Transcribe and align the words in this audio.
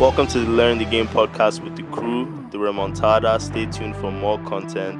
Welcome 0.00 0.28
to 0.28 0.38
the 0.38 0.50
Learn 0.50 0.78
the 0.78 0.86
Game 0.86 1.06
podcast 1.08 1.62
with 1.62 1.76
the 1.76 1.82
crew, 1.92 2.24
the 2.52 2.56
Remontada. 2.56 3.38
Stay 3.38 3.66
tuned 3.66 3.94
for 3.96 4.10
more 4.10 4.38
content. 4.44 4.98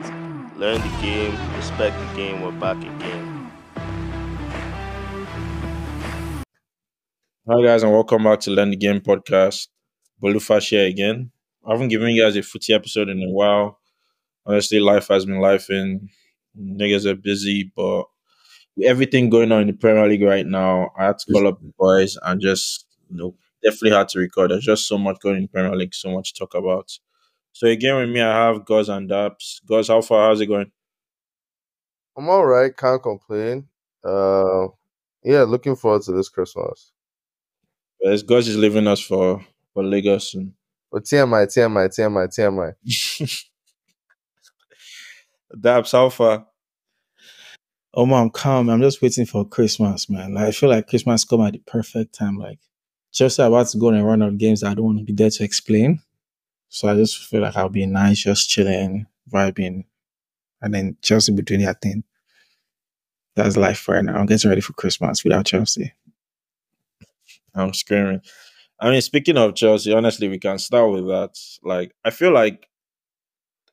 Learn 0.58 0.78
the 0.78 0.98
game, 1.00 1.34
respect 1.56 1.98
the 1.98 2.16
game. 2.16 2.42
We're 2.42 2.52
back 2.52 2.76
again. 2.76 3.50
Hi 7.48 7.62
guys, 7.62 7.82
and 7.82 7.92
welcome 7.92 8.24
back 8.24 8.40
to 8.40 8.50
Learn 8.50 8.68
the 8.68 8.76
Game 8.76 9.00
podcast. 9.00 9.68
Bolufash 10.22 10.68
here 10.68 10.84
again. 10.84 11.30
I 11.66 11.72
haven't 11.72 11.88
given 11.88 12.10
you 12.10 12.22
guys 12.22 12.36
a 12.36 12.42
footy 12.42 12.74
episode 12.74 13.08
in 13.08 13.22
a 13.22 13.30
while. 13.30 13.80
Honestly, 14.44 14.80
life 14.80 15.08
has 15.08 15.24
been 15.24 15.40
life 15.40 15.70
and 15.70 16.10
niggas 16.54 17.06
are 17.06 17.16
busy, 17.16 17.72
but 17.74 18.04
with 18.76 18.86
everything 18.86 19.30
going 19.30 19.50
on 19.50 19.62
in 19.62 19.68
the 19.68 19.72
Premier 19.72 20.06
League 20.06 20.24
right 20.24 20.46
now, 20.46 20.90
I 20.98 21.06
had 21.06 21.18
to 21.20 21.32
call 21.32 21.48
up 21.48 21.58
the 21.62 21.72
boys 21.78 22.18
and 22.22 22.38
just 22.38 22.84
know 23.08 23.34
definitely 23.62 23.96
had 23.96 24.08
to 24.10 24.18
record. 24.18 24.50
There's 24.50 24.64
just 24.64 24.86
so 24.86 24.98
much 24.98 25.18
going 25.20 25.36
in 25.36 25.48
Premier 25.48 25.74
League, 25.76 25.94
so 25.94 26.10
much 26.10 26.32
to 26.32 26.38
talk 26.40 26.54
about. 26.54 26.90
So 27.52 27.66
again 27.66 27.96
with 27.96 28.08
me 28.10 28.20
I 28.20 28.46
have 28.46 28.64
Goz 28.64 28.88
and 28.88 29.10
Daps. 29.10 29.64
Goz, 29.66 29.88
how 29.88 30.00
far? 30.00 30.28
How's 30.28 30.40
it 30.40 30.46
going? 30.46 30.70
I'm 32.16 32.28
all 32.28 32.46
right. 32.46 32.76
Can't 32.76 33.02
complain. 33.02 33.68
Uh, 34.04 34.68
yeah, 35.22 35.42
looking 35.42 35.76
forward 35.76 36.02
to 36.02 36.12
this 36.12 36.28
Christmas. 36.28 36.92
Yes, 38.00 38.22
Goz 38.22 38.48
is 38.48 38.56
leaving 38.56 38.86
us 38.86 39.00
for 39.00 39.44
for 39.74 39.84
Lagos 39.84 40.32
soon. 40.32 40.54
But 40.90 41.04
TMI, 41.04 41.46
TMI, 41.46 41.88
TMI, 41.88 42.74
TMI. 42.82 43.46
Daps, 45.56 45.92
how 45.92 46.08
far? 46.08 46.46
Oh 47.92 48.06
man, 48.06 48.22
I'm 48.22 48.30
calm. 48.30 48.70
I'm 48.70 48.80
just 48.80 49.02
waiting 49.02 49.26
for 49.26 49.44
Christmas, 49.44 50.08
man. 50.08 50.34
Like, 50.34 50.46
I 50.46 50.50
feel 50.52 50.68
like 50.68 50.86
Christmas 50.86 51.24
come 51.24 51.42
at 51.42 51.54
the 51.54 51.58
perfect 51.58 52.14
time. 52.14 52.38
Like 52.38 52.60
Chelsea 53.12 53.42
are 53.42 53.48
about 53.48 53.68
to 53.68 53.78
go 53.78 53.88
on 53.88 53.96
a 53.96 54.04
run 54.04 54.22
of 54.22 54.38
games 54.38 54.62
I 54.62 54.74
don't 54.74 54.84
want 54.84 54.98
to 54.98 55.04
be 55.04 55.12
there 55.12 55.30
to 55.30 55.44
explain. 55.44 56.00
So 56.68 56.88
I 56.88 56.94
just 56.94 57.18
feel 57.24 57.42
like 57.42 57.56
I'll 57.56 57.68
be 57.68 57.86
nice, 57.86 58.20
just 58.20 58.48
chilling, 58.48 59.06
vibing, 59.30 59.84
and 60.62 60.72
then 60.72 60.96
Chelsea 61.02 61.32
be 61.32 61.42
doing 61.42 61.62
their 61.62 61.74
thing. 61.74 62.04
That's 63.34 63.56
life 63.56 63.88
right 63.88 64.04
now. 64.04 64.16
I'm 64.16 64.26
getting 64.26 64.48
ready 64.48 64.60
for 64.60 64.72
Christmas 64.74 65.24
without 65.24 65.46
Chelsea. 65.46 65.92
I'm 67.54 67.74
screaming. 67.74 68.20
I 68.78 68.90
mean, 68.90 69.00
speaking 69.00 69.36
of 69.36 69.54
Chelsea, 69.54 69.92
honestly, 69.92 70.28
we 70.28 70.38
can 70.38 70.58
start 70.58 70.90
with 70.90 71.06
that. 71.08 71.38
Like, 71.62 71.92
I 72.04 72.10
feel 72.10 72.32
like 72.32 72.68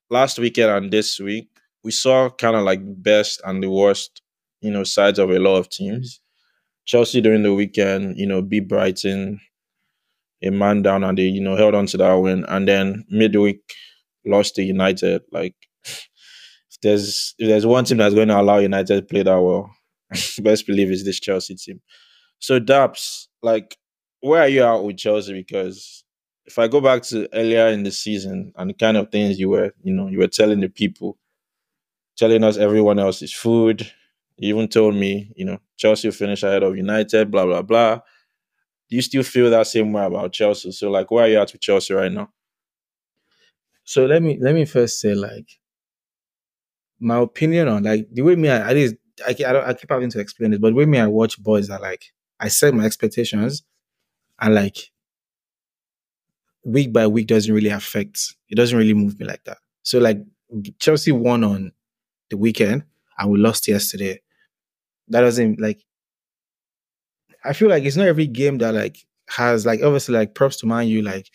last 0.09 0.39
weekend 0.39 0.71
and 0.71 0.91
this 0.91 1.19
week, 1.19 1.49
we 1.83 1.91
saw 1.91 2.29
kind 2.29 2.55
of 2.55 2.63
like 2.63 2.81
best 2.83 3.41
and 3.45 3.61
the 3.61 3.69
worst, 3.69 4.21
you 4.61 4.71
know, 4.71 4.83
sides 4.83 5.19
of 5.19 5.29
a 5.29 5.39
lot 5.39 5.57
of 5.57 5.69
teams. 5.69 6.19
Chelsea 6.87 7.21
during 7.21 7.43
the 7.43 7.53
weekend, 7.55 8.17
you 8.19 8.27
know, 8.27 8.41
beat 8.43 8.69
Brighton, 8.69 9.41
a 10.43 10.49
man 10.49 10.81
down, 10.81 11.03
and 11.03 11.17
they, 11.17 11.23
you 11.23 11.41
know, 11.41 11.55
held 11.55 11.75
on 11.75 11.85
to 11.87 11.97
that 11.97 12.13
win. 12.15 12.45
And 12.47 12.67
then 12.67 13.05
midweek, 13.09 13.61
lost 14.25 14.55
to 14.55 14.63
United. 14.63 15.23
Like, 15.31 15.55
if 15.85 16.81
there's 16.81 17.35
if 17.39 17.47
there's 17.47 17.65
one 17.65 17.85
team 17.85 17.97
that's 17.97 18.15
going 18.15 18.27
to 18.29 18.39
allow 18.39 18.57
United 18.57 18.95
to 18.95 19.01
play 19.01 19.23
that 19.23 19.39
well, 19.41 19.69
best 20.41 20.67
believe 20.67 20.91
it's 20.91 21.03
this 21.03 21.19
Chelsea 21.19 21.55
team. 21.55 21.81
So, 22.39 22.59
Daps, 22.59 23.27
like, 23.41 23.77
where 24.21 24.41
are 24.41 24.47
you 24.49 24.63
at 24.63 24.83
with 24.83 24.97
Chelsea? 24.97 25.33
Because 25.33 26.03
if 26.45 26.59
I 26.59 26.67
go 26.67 26.81
back 26.81 27.03
to 27.03 27.27
earlier 27.35 27.67
in 27.67 27.83
the 27.83 27.91
season 27.91 28.53
and 28.55 28.69
the 28.69 28.73
kind 28.73 28.97
of 28.97 29.11
things 29.11 29.39
you 29.39 29.49
were, 29.49 29.73
you 29.83 29.93
know, 29.93 30.07
you 30.07 30.19
were 30.19 30.27
telling 30.27 30.61
the 30.61 30.69
people, 30.69 31.17
telling 32.17 32.43
us 32.43 32.57
everyone 32.57 32.99
else 32.99 33.21
is 33.21 33.33
food. 33.33 33.91
You 34.37 34.55
even 34.55 34.67
told 34.67 34.95
me, 34.95 35.31
you 35.35 35.45
know, 35.45 35.59
Chelsea 35.77 36.11
finish 36.11 36.43
ahead 36.43 36.63
of 36.63 36.77
United, 36.77 37.31
blah, 37.31 37.45
blah, 37.45 37.61
blah. 37.61 37.95
Do 38.89 38.95
you 38.95 39.01
still 39.01 39.23
feel 39.23 39.49
that 39.49 39.67
same 39.67 39.91
way 39.93 40.05
about 40.05 40.33
Chelsea? 40.33 40.71
So, 40.71 40.89
like, 40.91 41.11
where 41.11 41.25
are 41.25 41.27
you 41.29 41.39
at 41.39 41.51
with 41.51 41.61
Chelsea 41.61 41.93
right 41.93 42.11
now? 42.11 42.31
So 43.83 44.05
let 44.05 44.21
me 44.21 44.37
let 44.41 44.53
me 44.53 44.65
first 44.65 44.99
say 44.99 45.15
like 45.15 45.47
my 46.99 47.17
opinion 47.17 47.67
on 47.67 47.83
like 47.83 48.07
the 48.11 48.21
way 48.21 48.35
me 48.35 48.49
I, 48.49 48.69
at 48.69 48.75
least 48.75 48.95
I, 49.25 49.35
I 49.45 49.69
I 49.69 49.73
keep 49.73 49.89
having 49.89 50.09
to 50.11 50.19
explain 50.19 50.53
it, 50.53 50.61
but 50.61 50.69
the 50.69 50.75
way 50.75 50.85
me 50.85 50.99
I 50.99 51.07
watch 51.07 51.41
boys 51.41 51.69
are 51.69 51.79
like 51.79 52.03
I 52.39 52.49
set 52.49 52.73
my 52.73 52.85
expectations 52.85 53.63
and 54.39 54.55
like 54.55 54.77
week 56.63 56.91
by 56.91 57.07
week 57.07 57.27
doesn't 57.27 57.53
really 57.53 57.69
affect 57.69 58.35
it 58.49 58.55
doesn't 58.55 58.77
really 58.77 58.93
move 58.93 59.19
me 59.19 59.25
like 59.25 59.43
that. 59.45 59.57
So 59.83 59.99
like 59.99 60.19
Chelsea 60.79 61.11
won 61.11 61.43
on 61.43 61.71
the 62.29 62.37
weekend 62.37 62.83
and 63.17 63.31
we 63.31 63.39
lost 63.39 63.67
yesterday. 63.67 64.21
That 65.09 65.21
doesn't 65.21 65.59
like 65.59 65.83
I 67.43 67.53
feel 67.53 67.69
like 67.69 67.83
it's 67.83 67.95
not 67.95 68.07
every 68.07 68.27
game 68.27 68.57
that 68.59 68.73
like 68.73 68.97
has 69.29 69.65
like 69.65 69.81
obviously 69.81 70.15
like 70.15 70.35
props 70.35 70.57
to 70.57 70.65
Man 70.67 70.87
U 70.87 71.01
like 71.01 71.29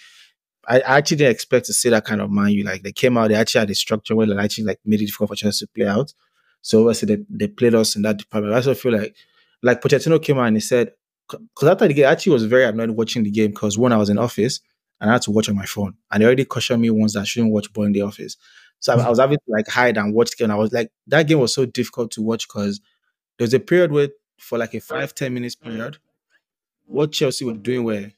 I 0.68 0.80
I 0.80 0.98
actually 0.98 1.18
didn't 1.18 1.32
expect 1.32 1.66
to 1.66 1.72
see 1.72 1.88
that 1.90 2.04
kind 2.04 2.20
of 2.20 2.30
Man 2.30 2.50
U. 2.50 2.64
Like 2.64 2.82
they 2.82 2.92
came 2.92 3.16
out, 3.18 3.28
they 3.28 3.34
actually 3.34 3.60
had 3.60 3.70
a 3.70 3.74
structure 3.74 4.16
where 4.16 4.26
they 4.26 4.36
actually 4.36 4.64
like 4.64 4.80
made 4.84 5.00
it 5.02 5.06
difficult 5.06 5.30
for 5.30 5.36
Chelsea 5.36 5.66
to 5.66 5.72
play 5.72 5.86
out. 5.86 6.12
So 6.62 6.80
obviously 6.80 7.16
they, 7.16 7.24
they 7.28 7.48
played 7.48 7.74
us 7.74 7.96
in 7.96 8.02
that 8.02 8.18
department. 8.18 8.54
I 8.54 8.58
also 8.58 8.74
feel 8.74 8.92
like 8.92 9.16
like 9.62 9.80
Pochettino 9.80 10.22
came 10.22 10.38
out 10.38 10.46
and 10.46 10.56
he 10.56 10.60
said 10.60 10.92
because 11.30 11.68
after 11.68 11.88
the 11.88 11.94
game, 11.94 12.06
I 12.06 12.12
actually 12.12 12.34
was 12.34 12.44
very 12.44 12.64
annoyed 12.64 12.90
watching 12.90 13.22
the 13.22 13.30
game 13.30 13.50
because 13.50 13.78
when 13.78 13.92
I 13.92 13.96
was 13.96 14.10
in 14.10 14.18
office 14.18 14.60
and 15.00 15.10
I 15.10 15.14
had 15.14 15.22
to 15.22 15.30
watch 15.30 15.48
on 15.48 15.56
my 15.56 15.66
phone, 15.66 15.94
and 16.10 16.22
they 16.22 16.26
already 16.26 16.44
cautioned 16.44 16.82
me 16.82 16.90
once 16.90 17.14
that 17.14 17.20
I 17.20 17.24
shouldn't 17.24 17.52
watch 17.52 17.72
ball 17.72 17.84
in 17.84 17.92
the 17.92 18.02
office. 18.02 18.36
So 18.80 18.94
I, 18.94 19.00
I 19.02 19.08
was 19.08 19.18
having 19.18 19.38
to 19.38 19.44
like 19.48 19.68
hide 19.68 19.96
and 19.96 20.14
watch 20.14 20.30
the 20.30 20.36
game. 20.36 20.46
And 20.46 20.52
I 20.52 20.56
was 20.56 20.72
like 20.72 20.90
that 21.08 21.26
game 21.26 21.38
was 21.38 21.54
so 21.54 21.64
difficult 21.66 22.10
to 22.12 22.22
watch 22.22 22.46
because 22.48 22.80
there 23.38 23.44
was 23.44 23.54
a 23.54 23.60
period 23.60 23.92
where 23.92 24.08
for 24.38 24.58
like 24.58 24.74
a 24.74 24.80
five 24.80 25.14
ten 25.14 25.34
minutes 25.34 25.54
period, 25.54 25.98
what 26.86 27.12
Chelsea 27.12 27.44
were 27.44 27.52
doing 27.54 27.84
where 27.84 28.12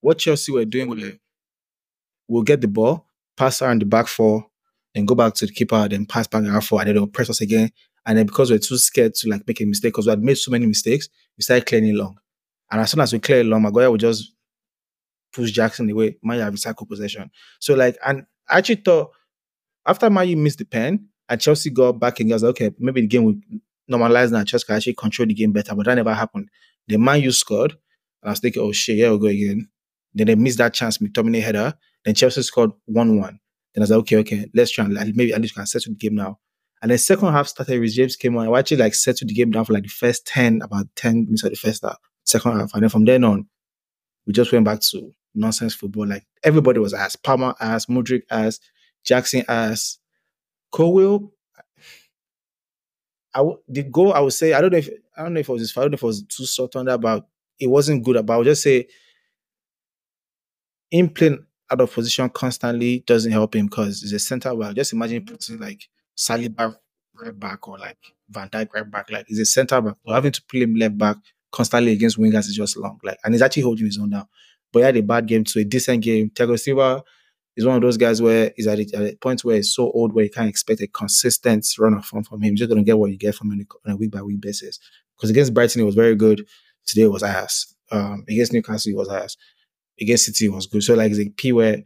what 0.00 0.18
Chelsea 0.18 0.52
were 0.52 0.64
doing 0.64 0.88
were 0.88 1.12
we'll 2.28 2.42
get 2.42 2.60
the 2.60 2.68
ball, 2.68 3.06
pass 3.36 3.62
around 3.62 3.82
the 3.82 3.86
back 3.86 4.06
four, 4.06 4.46
then 4.94 5.04
go 5.04 5.14
back 5.14 5.34
to 5.34 5.46
the 5.46 5.52
keeper, 5.52 5.88
then 5.88 6.06
pass 6.06 6.26
back 6.26 6.44
around 6.44 6.60
four, 6.62 6.80
and 6.80 6.88
then 6.88 6.94
they'll 6.96 7.06
press 7.06 7.30
us 7.30 7.40
again. 7.40 7.70
And 8.04 8.18
then 8.18 8.26
because 8.26 8.50
we're 8.50 8.58
too 8.58 8.78
scared 8.78 9.14
to 9.16 9.28
like 9.28 9.46
make 9.46 9.60
a 9.60 9.64
mistake, 9.64 9.92
because 9.92 10.06
we 10.06 10.10
had 10.10 10.22
made 10.22 10.38
so 10.38 10.50
many 10.50 10.66
mistakes, 10.66 11.08
we 11.36 11.42
started 11.42 11.66
clearing 11.66 11.96
long. 11.96 12.18
And 12.70 12.80
as 12.80 12.90
soon 12.90 13.00
as 13.00 13.12
we 13.12 13.18
clear 13.18 13.44
long, 13.44 13.62
Maguire 13.62 13.90
would 13.90 14.00
just 14.00 14.32
push 15.32 15.50
Jackson 15.50 15.90
away. 15.90 16.16
Man, 16.22 16.38
you 16.38 16.42
have 16.42 16.54
recycle 16.54 16.88
possession. 16.88 17.30
So 17.58 17.74
like, 17.74 17.96
and 18.06 18.26
I 18.48 18.58
actually 18.58 18.76
thought 18.76 19.10
after 19.84 20.08
Man 20.08 20.28
U 20.28 20.36
missed 20.36 20.58
the 20.58 20.64
pen 20.64 21.08
and 21.28 21.40
Chelsea 21.40 21.70
got 21.70 21.92
back 21.92 22.20
and 22.20 22.30
like, 22.30 22.42
okay, 22.42 22.72
maybe 22.78 23.02
the 23.02 23.06
game 23.06 23.24
will 23.24 23.36
normalize 23.90 24.30
now. 24.30 24.44
Chelsea 24.44 24.66
can 24.66 24.76
actually 24.76 24.94
control 24.94 25.26
the 25.26 25.34
game 25.34 25.52
better, 25.52 25.74
but 25.74 25.86
that 25.86 25.94
never 25.94 26.14
happened. 26.14 26.48
The 26.88 26.98
Man 26.98 27.20
U 27.22 27.32
scored, 27.32 27.72
and 27.72 28.28
I 28.28 28.30
was 28.30 28.40
thinking, 28.40 28.62
oh 28.62 28.72
shit, 28.72 28.96
here 28.96 29.12
we 29.12 29.18
go 29.18 29.26
again. 29.26 29.68
Then 30.14 30.28
they 30.28 30.34
missed 30.34 30.58
that 30.58 30.74
chance, 30.74 30.98
McTominay 30.98 31.42
header. 31.42 31.74
Then 32.04 32.14
Chelsea 32.14 32.42
scored 32.42 32.70
1 32.86 33.18
1. 33.18 33.40
Then 33.74 33.82
I 33.82 33.82
was 33.82 33.90
like, 33.90 34.00
okay, 34.00 34.16
okay, 34.18 34.46
let's 34.54 34.70
try 34.70 34.84
and 34.84 34.94
maybe 34.94 35.34
at 35.34 35.40
least 35.40 35.54
can 35.54 35.66
settle 35.66 35.92
the 35.92 35.98
game 35.98 36.14
now. 36.14 36.38
And 36.82 36.90
then 36.90 36.98
second 36.98 37.32
half 37.32 37.48
started, 37.48 37.80
Reece 37.80 37.94
James 37.94 38.16
came 38.16 38.36
on. 38.36 38.48
I 38.48 38.58
actually 38.58 38.78
like 38.78 38.94
settled 38.94 39.30
the 39.30 39.34
game 39.34 39.50
down 39.50 39.64
for 39.64 39.72
like 39.72 39.82
the 39.82 39.88
first 39.88 40.26
10, 40.26 40.62
about 40.62 40.86
10 40.96 41.24
minutes 41.24 41.42
of 41.42 41.50
the 41.50 41.56
first 41.56 41.82
half, 41.82 41.98
second 42.24 42.58
half. 42.58 42.74
And 42.74 42.82
then 42.82 42.90
from 42.90 43.04
then 43.04 43.24
on, 43.24 43.48
we 44.26 44.32
just 44.32 44.52
went 44.52 44.64
back 44.64 44.80
to 44.80 45.14
nonsense 45.34 45.74
football. 45.74 46.06
Like 46.06 46.24
everybody 46.42 46.78
was 46.78 46.94
ass. 46.94 47.16
Palmer 47.16 47.54
ass, 47.60 47.86
Mudryk 47.86 48.22
ass, 48.30 48.60
Jackson 49.04 49.44
ass. 49.48 49.98
Colwill, 50.76 51.32
I 53.34 53.38
w- 53.38 53.58
the 53.66 53.82
goal 53.82 54.12
I 54.12 54.20
would 54.20 54.34
say 54.34 54.52
I 54.52 54.60
don't 54.60 54.72
know 54.72 54.78
if 54.78 54.90
I 55.16 55.22
don't 55.22 55.32
know 55.32 55.40
if 55.40 55.48
it 55.48 55.52
was 55.52 55.62
his 55.62 55.76
I 55.76 55.80
don't 55.80 55.92
know 55.92 55.94
if 55.94 56.02
it 56.02 56.06
was 56.06 56.22
too 56.24 56.44
soft 56.44 56.76
on 56.76 56.84
that, 56.84 57.00
but 57.00 57.26
it 57.58 57.68
wasn't 57.68 58.04
good. 58.04 58.24
But 58.26 58.34
I 58.34 58.36
would 58.36 58.44
just 58.44 58.62
say 58.62 58.86
him 60.90 61.08
playing 61.08 61.44
out 61.70 61.80
of 61.80 61.92
position 61.92 62.28
constantly 62.28 63.00
doesn't 63.06 63.32
help 63.32 63.56
him 63.56 63.66
because 63.66 64.02
he's 64.02 64.12
a 64.12 64.18
center 64.18 64.54
back. 64.54 64.74
Just 64.74 64.92
imagine 64.92 65.24
putting 65.24 65.58
like 65.58 65.88
Saliba 66.16 66.76
right 67.14 67.38
back 67.40 67.66
or 67.66 67.78
like 67.78 67.98
Van 68.28 68.50
Dijk 68.50 68.68
right 68.74 68.90
back. 68.90 69.10
Like 69.10 69.26
he's 69.28 69.40
a 69.40 69.46
center 69.46 69.80
back. 69.80 69.96
But 70.04 70.12
having 70.14 70.32
to 70.32 70.42
play 70.42 70.60
him 70.60 70.74
left 70.74 70.98
back 70.98 71.16
constantly 71.52 71.92
against 71.92 72.18
wingers 72.18 72.48
is 72.48 72.54
just 72.56 72.76
long. 72.76 73.00
Like 73.02 73.18
and 73.24 73.32
he's 73.32 73.40
actually 73.40 73.62
holding 73.62 73.86
his 73.86 73.98
own 73.98 74.10
now. 74.10 74.28
But 74.72 74.80
he 74.80 74.84
had 74.84 74.96
a 74.98 75.02
bad 75.02 75.26
game 75.26 75.44
to 75.44 75.60
a 75.60 75.64
decent 75.64 76.02
game. 76.02 76.28
Thiago 76.30 76.60
Silva 76.60 77.02
is 77.56 77.64
one 77.64 77.76
of 77.76 77.82
those 77.82 77.96
guys 77.96 78.20
where 78.20 78.52
he's 78.56 78.66
at 78.66 78.78
a, 78.78 78.82
at 78.94 79.02
a 79.02 79.16
point 79.16 79.44
where 79.44 79.56
he's 79.56 79.74
so 79.74 79.90
old 79.90 80.12
where 80.12 80.24
you 80.24 80.30
can't 80.30 80.48
expect 80.48 80.80
a 80.80 80.86
consistent 80.86 81.66
run 81.78 81.94
of 81.94 82.04
form 82.04 82.22
from 82.22 82.42
him. 82.42 82.48
You're 82.48 82.56
just 82.56 82.68
gonna 82.68 82.82
get 82.82 82.98
what 82.98 83.10
you 83.10 83.16
get 83.16 83.34
from 83.34 83.52
him 83.52 83.66
on 83.86 83.92
a 83.92 83.96
week 83.96 84.10
by 84.10 84.22
week 84.22 84.40
basis. 84.40 84.78
Because 85.16 85.30
against 85.30 85.54
Brighton, 85.54 85.80
it 85.80 85.84
was 85.84 85.94
very 85.94 86.14
good. 86.14 86.46
Today 86.84 87.02
it 87.02 87.10
was 87.12 87.22
ass. 87.22 87.74
Um, 87.90 88.24
against 88.28 88.52
Newcastle, 88.52 88.92
it 88.92 88.96
was 88.96 89.08
ass. 89.08 89.36
Against 89.98 90.26
City, 90.26 90.46
it 90.46 90.52
was 90.52 90.66
good. 90.66 90.82
So 90.82 90.94
like 90.94 91.10
it's 91.10 91.20
a 91.20 91.30
P 91.30 91.52
where 91.52 91.82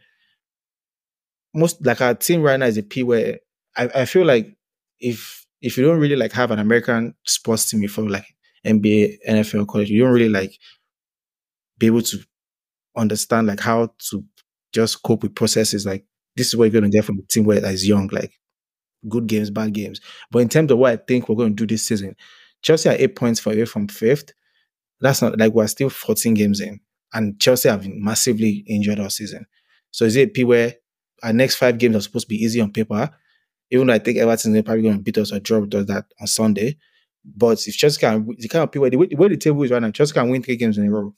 most 1.55 1.85
like 1.85 2.01
our 2.01 2.15
team 2.15 2.43
right 2.43 2.59
now 2.59 2.67
is 2.67 2.77
a 2.77 2.83
P 2.83 3.03
where 3.03 3.39
I, 3.77 3.89
I 3.95 4.05
feel 4.05 4.27
like 4.27 4.57
if 4.99 5.47
if 5.63 5.77
you 5.77 5.85
don't 5.85 6.01
really 6.01 6.17
like 6.17 6.33
have 6.33 6.51
an 6.51 6.59
American 6.59 7.15
sports 7.25 7.71
team, 7.71 7.87
follow 7.87 8.09
like 8.09 8.27
NBA, 8.67 9.19
NFL, 9.29 9.69
college, 9.69 9.91
you 9.91 10.03
don't 10.03 10.13
really 10.13 10.29
like 10.29 10.59
be 11.79 11.87
able 11.87 12.03
to 12.03 12.19
understand 12.97 13.47
like 13.47 13.61
how 13.61 13.91
to 14.11 14.25
just 14.73 15.03
cope 15.03 15.23
with 15.23 15.35
processes. 15.35 15.87
Like 15.87 16.05
this 16.37 16.49
is 16.49 16.57
what 16.57 16.65
you're 16.65 16.81
going 16.81 16.91
to 16.91 16.97
get 16.97 17.05
from 17.05 17.19
a 17.19 17.23
team 17.23 17.45
where 17.45 17.65
is 17.65 17.87
young, 17.89 18.09
like 18.13 18.33
good 19.09 19.27
games, 19.27 19.51
bad 19.51 19.73
games. 19.73 20.01
But 20.31 20.41
in 20.41 20.49
terms 20.49 20.71
of 20.73 20.79
what 20.79 20.93
I 20.93 20.97
think 20.97 21.29
we're 21.29 21.37
going 21.37 21.57
to 21.57 21.67
do 21.67 21.73
this 21.75 21.85
season, 21.87 22.17
Chelsea 22.63 22.89
are 22.89 22.97
eight 22.99 23.17
points 23.17 23.45
away 23.45 23.65
from 23.65 23.89
fifth. 23.89 24.33
That's 25.01 25.23
not 25.23 25.39
like 25.39 25.53
we're 25.53 25.67
still 25.67 25.91
14 25.91 26.35
games 26.35 26.61
in. 26.61 26.81
and 27.13 27.41
Chelsea 27.41 27.69
have 27.69 27.83
been 27.83 28.03
massively 28.03 28.65
injured 28.69 29.01
all 29.01 29.11
season. 29.11 29.47
So 29.91 30.05
is 30.05 30.17
it 30.17 30.29
a 30.29 30.31
P 30.31 30.45
where 30.45 30.75
our 31.23 31.33
next 31.33 31.57
five 31.57 31.79
games 31.79 31.97
are 31.97 32.01
supposed 32.01 32.27
to 32.27 32.29
be 32.29 32.37
easy 32.43 32.61
on 32.61 32.73
paper? 32.73 33.11
Even 33.71 33.87
though 33.87 33.95
I 33.95 33.99
think 33.99 34.19
Everton 34.19 34.55
is 34.57 34.63
probably 34.63 34.83
going 34.83 34.97
to 34.97 35.03
beat 35.03 35.19
us 35.19 35.33
or 35.33 35.41
draw 35.41 35.61
with 35.61 35.75
us 35.75 35.87
that 35.87 36.05
on 36.21 36.27
Sunday. 36.27 36.77
But 37.25 37.67
if 37.67 37.77
Chelsea 37.77 38.01
can, 38.01 38.27
the 38.39 38.49
kind 38.49 38.65
of 38.65 38.73
P 38.73 38.79
where 38.79 38.91
the 38.91 38.97
way, 38.97 39.07
the 39.07 39.17
way 39.17 39.29
the 39.29 39.37
table 39.37 39.63
is 39.63 39.71
right 39.71 39.83
now, 39.83 39.91
Chelsea 39.91 40.13
can 40.15 40.29
win 40.29 40.43
three 40.43 40.57
games 40.57 40.79
in 40.79 40.87
a 40.87 40.91
row. 40.91 41.15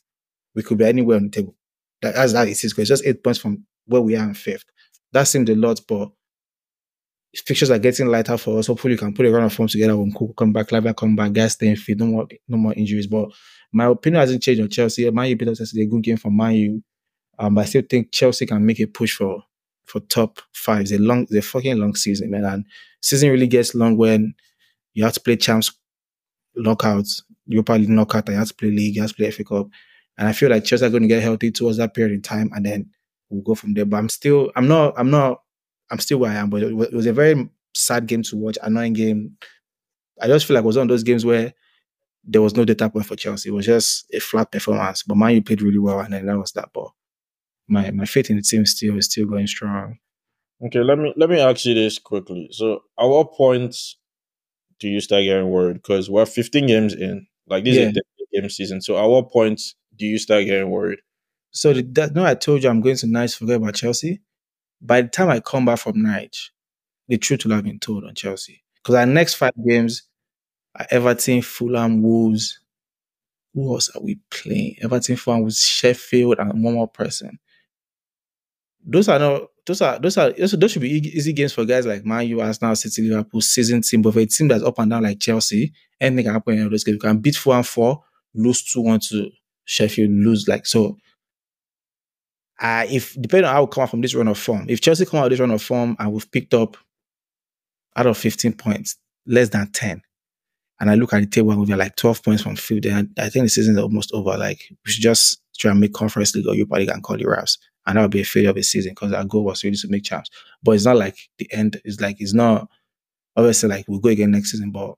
We 0.55 0.62
could 0.62 0.78
be 0.78 0.84
anywhere 0.84 1.16
on 1.16 1.25
the 1.25 1.31
table. 1.31 1.56
That, 2.02 2.14
as 2.14 2.32
that 2.32 2.49
it 2.49 2.62
is, 2.62 2.72
because 2.72 2.88
just 2.88 3.06
eight 3.06 3.22
points 3.22 3.38
from 3.38 3.64
where 3.87 4.00
we 4.00 4.16
are 4.16 4.25
in 4.25 4.34
fifth. 4.34 4.64
That 5.12 5.25
seemed 5.25 5.49
a 5.49 5.54
lot, 5.54 5.81
but 5.87 6.10
fixtures 7.34 7.70
are 7.70 7.78
getting 7.78 8.08
lighter 8.08 8.37
for 8.37 8.58
us. 8.58 8.66
Hopefully, 8.66 8.94
we 8.94 8.99
can 8.99 9.14
put 9.14 9.26
a 9.26 9.31
run 9.31 9.44
of 9.44 9.52
form 9.52 9.69
together 9.69 9.96
when 9.96 10.12
Cook 10.12 10.37
come 10.37 10.52
back, 10.52 10.69
Lavia 10.69 10.94
come 10.94 11.16
back, 11.16 11.32
guys 11.32 11.52
staying 11.52 11.76
fit, 11.76 11.99
no 11.99 12.06
more, 12.06 12.28
no 12.49 12.56
more 12.56 12.75
injuries. 12.75 13.06
But 13.06 13.31
my 13.72 13.87
opinion 13.87 14.20
hasn't 14.20 14.43
changed 14.43 14.62
on 14.62 14.69
Chelsea. 14.69 15.10
Man 15.10 15.28
U 15.28 15.37
beat 15.37 15.49
us 15.49 15.60
yesterday, 15.60 15.84
a 15.84 15.87
good 15.87 16.02
game 16.02 16.16
for 16.16 16.31
Man 16.31 16.54
U. 16.54 16.82
Um, 17.38 17.54
but 17.54 17.62
I 17.62 17.64
still 17.64 17.82
think 17.88 18.12
Chelsea 18.12 18.46
can 18.46 18.64
make 18.64 18.81
a 18.81 18.87
push 18.87 19.16
for 19.16 19.43
for 19.84 20.00
top 20.00 20.40
five. 20.52 20.82
It's 20.82 20.93
a 20.93 20.98
long, 20.98 21.22
it's 21.22 21.34
a 21.34 21.43
fucking 21.43 21.78
long 21.78 21.94
season, 21.94 22.31
man. 22.31 22.44
And 22.44 22.66
season 23.00 23.31
really 23.31 23.46
gets 23.46 23.75
long 23.75 23.96
when 23.96 24.34
you 24.94 25.05
have 25.05 25.14
to 25.14 25.20
play 25.20 25.37
champs 25.37 25.72
knockouts, 26.56 27.22
Europa 27.46 27.72
League 27.72 27.88
knockout, 27.88 28.28
and 28.28 28.34
you 28.34 28.38
have 28.38 28.48
to 28.48 28.55
play 28.55 28.70
league, 28.70 28.96
you 28.96 29.02
have 29.02 29.10
to 29.10 29.16
play 29.16 29.31
FA 29.31 29.44
Cup. 29.44 29.69
And 30.18 30.28
I 30.28 30.32
feel 30.32 30.50
like 30.50 30.64
Chelsea 30.64 30.84
are 30.84 30.90
going 30.90 31.02
to 31.02 31.08
get 31.08 31.22
healthy 31.22 31.50
towards 31.50 31.78
that 31.78 31.94
period 31.94 32.12
in 32.14 32.22
time, 32.22 32.50
and 32.54 32.64
then 32.66 32.90
we'll 33.30 33.42
go 33.42 33.54
from 33.54 33.74
there. 33.74 33.84
But 33.86 33.96
I'm 33.96 34.08
still, 34.08 34.52
I'm 34.56 34.68
not, 34.68 34.94
I'm 34.96 35.10
not, 35.10 35.42
I'm 35.90 35.98
still 35.98 36.18
where 36.18 36.30
I 36.30 36.34
am. 36.36 36.50
But 36.50 36.62
it 36.62 36.74
was, 36.74 37.06
a 37.06 37.12
very 37.12 37.48
sad 37.74 38.06
game 38.06 38.22
to 38.24 38.36
watch, 38.36 38.58
annoying 38.62 38.92
game. 38.92 39.36
I 40.20 40.26
just 40.26 40.46
feel 40.46 40.54
like 40.54 40.64
it 40.64 40.66
was 40.66 40.76
one 40.76 40.84
of 40.84 40.88
those 40.88 41.02
games 41.02 41.24
where 41.24 41.52
there 42.24 42.42
was 42.42 42.54
no 42.54 42.64
data 42.64 42.88
point 42.90 43.06
for 43.06 43.16
Chelsea. 43.16 43.48
It 43.48 43.52
was 43.52 43.66
just 43.66 44.06
a 44.12 44.20
flat 44.20 44.52
performance. 44.52 45.02
But 45.02 45.16
Man 45.16 45.34
U 45.34 45.42
played 45.42 45.62
really 45.62 45.78
well, 45.78 46.00
and 46.00 46.12
then 46.12 46.26
that 46.26 46.38
was 46.38 46.52
that. 46.52 46.68
But 46.72 46.88
my 47.68 47.90
my 47.90 48.04
faith 48.04 48.30
in 48.30 48.36
the 48.36 48.42
team 48.42 48.66
still 48.66 48.96
is 48.98 49.06
still 49.06 49.26
going 49.26 49.46
strong. 49.46 49.98
Okay, 50.64 50.80
let 50.80 50.98
me 50.98 51.12
let 51.16 51.30
me 51.30 51.40
ask 51.40 51.64
you 51.64 51.74
this 51.74 51.98
quickly. 51.98 52.48
So, 52.52 52.82
at 53.00 53.06
what 53.06 53.32
point 53.32 53.74
do 54.78 54.88
you 54.88 55.00
start 55.00 55.24
getting 55.24 55.48
worried? 55.48 55.74
Because 55.74 56.08
we're 56.10 56.26
15 56.26 56.66
games 56.66 56.94
in, 56.94 57.26
like 57.48 57.64
this 57.64 57.76
Yeah. 57.76 57.88
is 57.88 57.96
a 57.96 58.40
game 58.40 58.48
season. 58.50 58.80
So, 58.80 58.96
at 58.96 59.06
what 59.06 59.30
point 59.30 59.60
do 59.96 60.06
you 60.06 60.18
start 60.18 60.44
getting 60.46 60.70
worried? 60.70 61.00
So 61.50 61.72
the, 61.72 61.82
that 61.82 62.14
no, 62.14 62.24
I 62.24 62.34
told 62.34 62.62
you 62.62 62.70
I'm 62.70 62.80
going 62.80 62.96
to 62.96 63.06
Nice 63.06 63.34
forget 63.34 63.56
about 63.56 63.74
Chelsea. 63.74 64.20
By 64.80 65.02
the 65.02 65.08
time 65.08 65.28
I 65.28 65.40
come 65.40 65.64
back 65.66 65.78
from 65.78 66.02
Nice, 66.02 66.50
the 67.08 67.18
truth 67.18 67.44
will 67.44 67.54
have 67.54 67.64
been 67.64 67.78
told 67.78 68.04
on 68.04 68.14
Chelsea. 68.14 68.64
Because 68.76 68.96
our 68.96 69.06
next 69.06 69.34
five 69.34 69.52
games 69.66 70.02
are 70.74 70.86
Everton, 70.90 71.42
Fulham, 71.42 72.02
Wolves. 72.02 72.58
Who 73.54 73.74
else 73.74 73.94
are 73.94 74.02
we 74.02 74.18
playing? 74.30 74.76
Everton, 74.82 75.16
Fulham, 75.16 75.42
Wolves, 75.42 75.62
Sheffield, 75.62 76.38
and 76.38 76.64
one 76.64 76.74
more 76.74 76.88
person. 76.88 77.38
Those 78.84 79.08
are 79.08 79.18
not. 79.18 79.42
Those 79.64 79.80
are 79.82 79.98
those 80.00 80.16
are 80.16 80.32
those, 80.32 80.52
those 80.52 80.72
should 80.72 80.82
be 80.82 80.90
easy 80.90 81.32
games 81.32 81.52
for 81.52 81.64
guys 81.64 81.86
like 81.86 82.04
Man 82.04 82.26
U, 82.26 82.40
Arsenal, 82.40 82.74
City, 82.74 83.02
Liverpool, 83.02 83.40
season 83.40 83.82
team. 83.82 84.02
But 84.02 84.14
for 84.14 84.20
a 84.20 84.26
team 84.26 84.48
that's 84.48 84.64
up 84.64 84.78
and 84.80 84.90
down 84.90 85.04
like 85.04 85.20
Chelsea, 85.20 85.72
anything 86.00 86.24
can 86.24 86.32
happen 86.32 86.58
in 86.58 86.68
those 86.68 86.82
games. 86.82 86.96
You 86.96 87.00
can 87.00 87.18
beat 87.18 87.36
four 87.36 87.54
and 87.54 87.66
four, 87.66 88.02
lose 88.34 88.64
two 88.64 88.80
one 88.80 88.98
to 88.98 89.30
Sheffield, 89.64 90.10
lose 90.10 90.48
like 90.48 90.66
so 90.66 90.96
uh, 92.62 92.86
if 92.88 93.20
depending 93.20 93.48
on 93.48 93.54
how 93.54 93.64
we 93.64 93.70
come 93.70 93.82
out 93.82 93.90
from 93.90 94.00
this 94.00 94.14
run 94.14 94.28
of 94.28 94.38
form, 94.38 94.66
if 94.68 94.80
Chelsea 94.80 95.04
come 95.04 95.18
out 95.18 95.24
of 95.24 95.30
this 95.30 95.40
run 95.40 95.50
of 95.50 95.60
form 95.60 95.96
and 95.98 96.12
we've 96.12 96.30
picked 96.30 96.54
up 96.54 96.76
out 97.96 98.06
of 98.06 98.16
15 98.16 98.52
points, 98.52 98.96
less 99.26 99.48
than 99.48 99.66
10, 99.72 100.00
and 100.80 100.90
I 100.90 100.94
look 100.94 101.12
at 101.12 101.20
the 101.20 101.26
table 101.26 101.50
and 101.50 101.68
we're 101.68 101.76
like 101.76 101.96
12 101.96 102.22
points 102.22 102.42
from 102.42 102.54
field, 102.54 102.84
then 102.84 103.12
I 103.18 103.28
think 103.28 103.44
the 103.44 103.48
season 103.48 103.76
is 103.76 103.82
almost 103.82 104.12
over. 104.14 104.36
Like 104.38 104.60
we 104.70 104.92
should 104.92 105.02
just 105.02 105.40
try 105.58 105.72
and 105.72 105.80
make 105.80 105.92
conference 105.92 106.34
league 106.34 106.46
or 106.46 106.54
Europa 106.54 106.76
League 106.76 106.88
and 106.88 107.02
call 107.02 107.20
it 107.20 107.26
wraps. 107.26 107.58
And 107.84 107.98
that 107.98 108.02
would 108.02 108.10
be 108.12 108.20
a 108.20 108.24
failure 108.24 108.50
of 108.50 108.56
a 108.56 108.62
season 108.62 108.92
because 108.92 109.12
our 109.12 109.24
goal 109.24 109.44
was 109.44 109.64
really 109.64 109.76
to 109.76 109.88
make 109.88 110.04
champs. 110.04 110.30
But 110.62 110.72
it's 110.72 110.84
not 110.84 110.96
like 110.96 111.16
the 111.38 111.52
end. 111.52 111.80
It's 111.84 112.00
like 112.00 112.20
it's 112.20 112.32
not 112.32 112.68
obviously 113.36 113.70
like 113.70 113.86
we'll 113.88 113.98
go 113.98 114.08
again 114.08 114.30
next 114.30 114.52
season. 114.52 114.70
But 114.70 114.94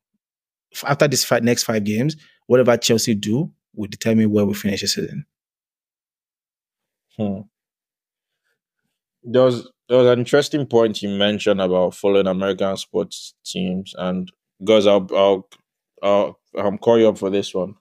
after 0.84 1.08
this 1.08 1.24
five, 1.24 1.42
next 1.42 1.64
five 1.64 1.84
games, 1.84 2.16
whatever 2.46 2.76
Chelsea 2.76 3.14
do 3.14 3.50
will 3.74 3.88
determine 3.88 4.30
where 4.30 4.44
we 4.44 4.54
finish 4.54 4.80
the 4.80 4.88
season. 4.88 5.26
Hmm. 7.16 7.40
There 9.22 9.42
was 9.42 9.70
there 9.88 9.98
was 9.98 10.06
an 10.06 10.18
interesting 10.18 10.66
point 10.66 11.02
you 11.02 11.10
mentioned 11.10 11.60
about 11.60 11.94
following 11.94 12.26
American 12.26 12.76
sports 12.76 13.34
teams, 13.44 13.94
and 13.96 14.30
guys, 14.64 14.86
I'll 14.86 15.06
I'll 15.14 15.48
I'll 16.02 16.38
um, 16.58 16.78
call 16.78 16.98
you 16.98 17.08
up 17.08 17.18
for 17.18 17.30
this 17.30 17.54
one. 17.54 17.74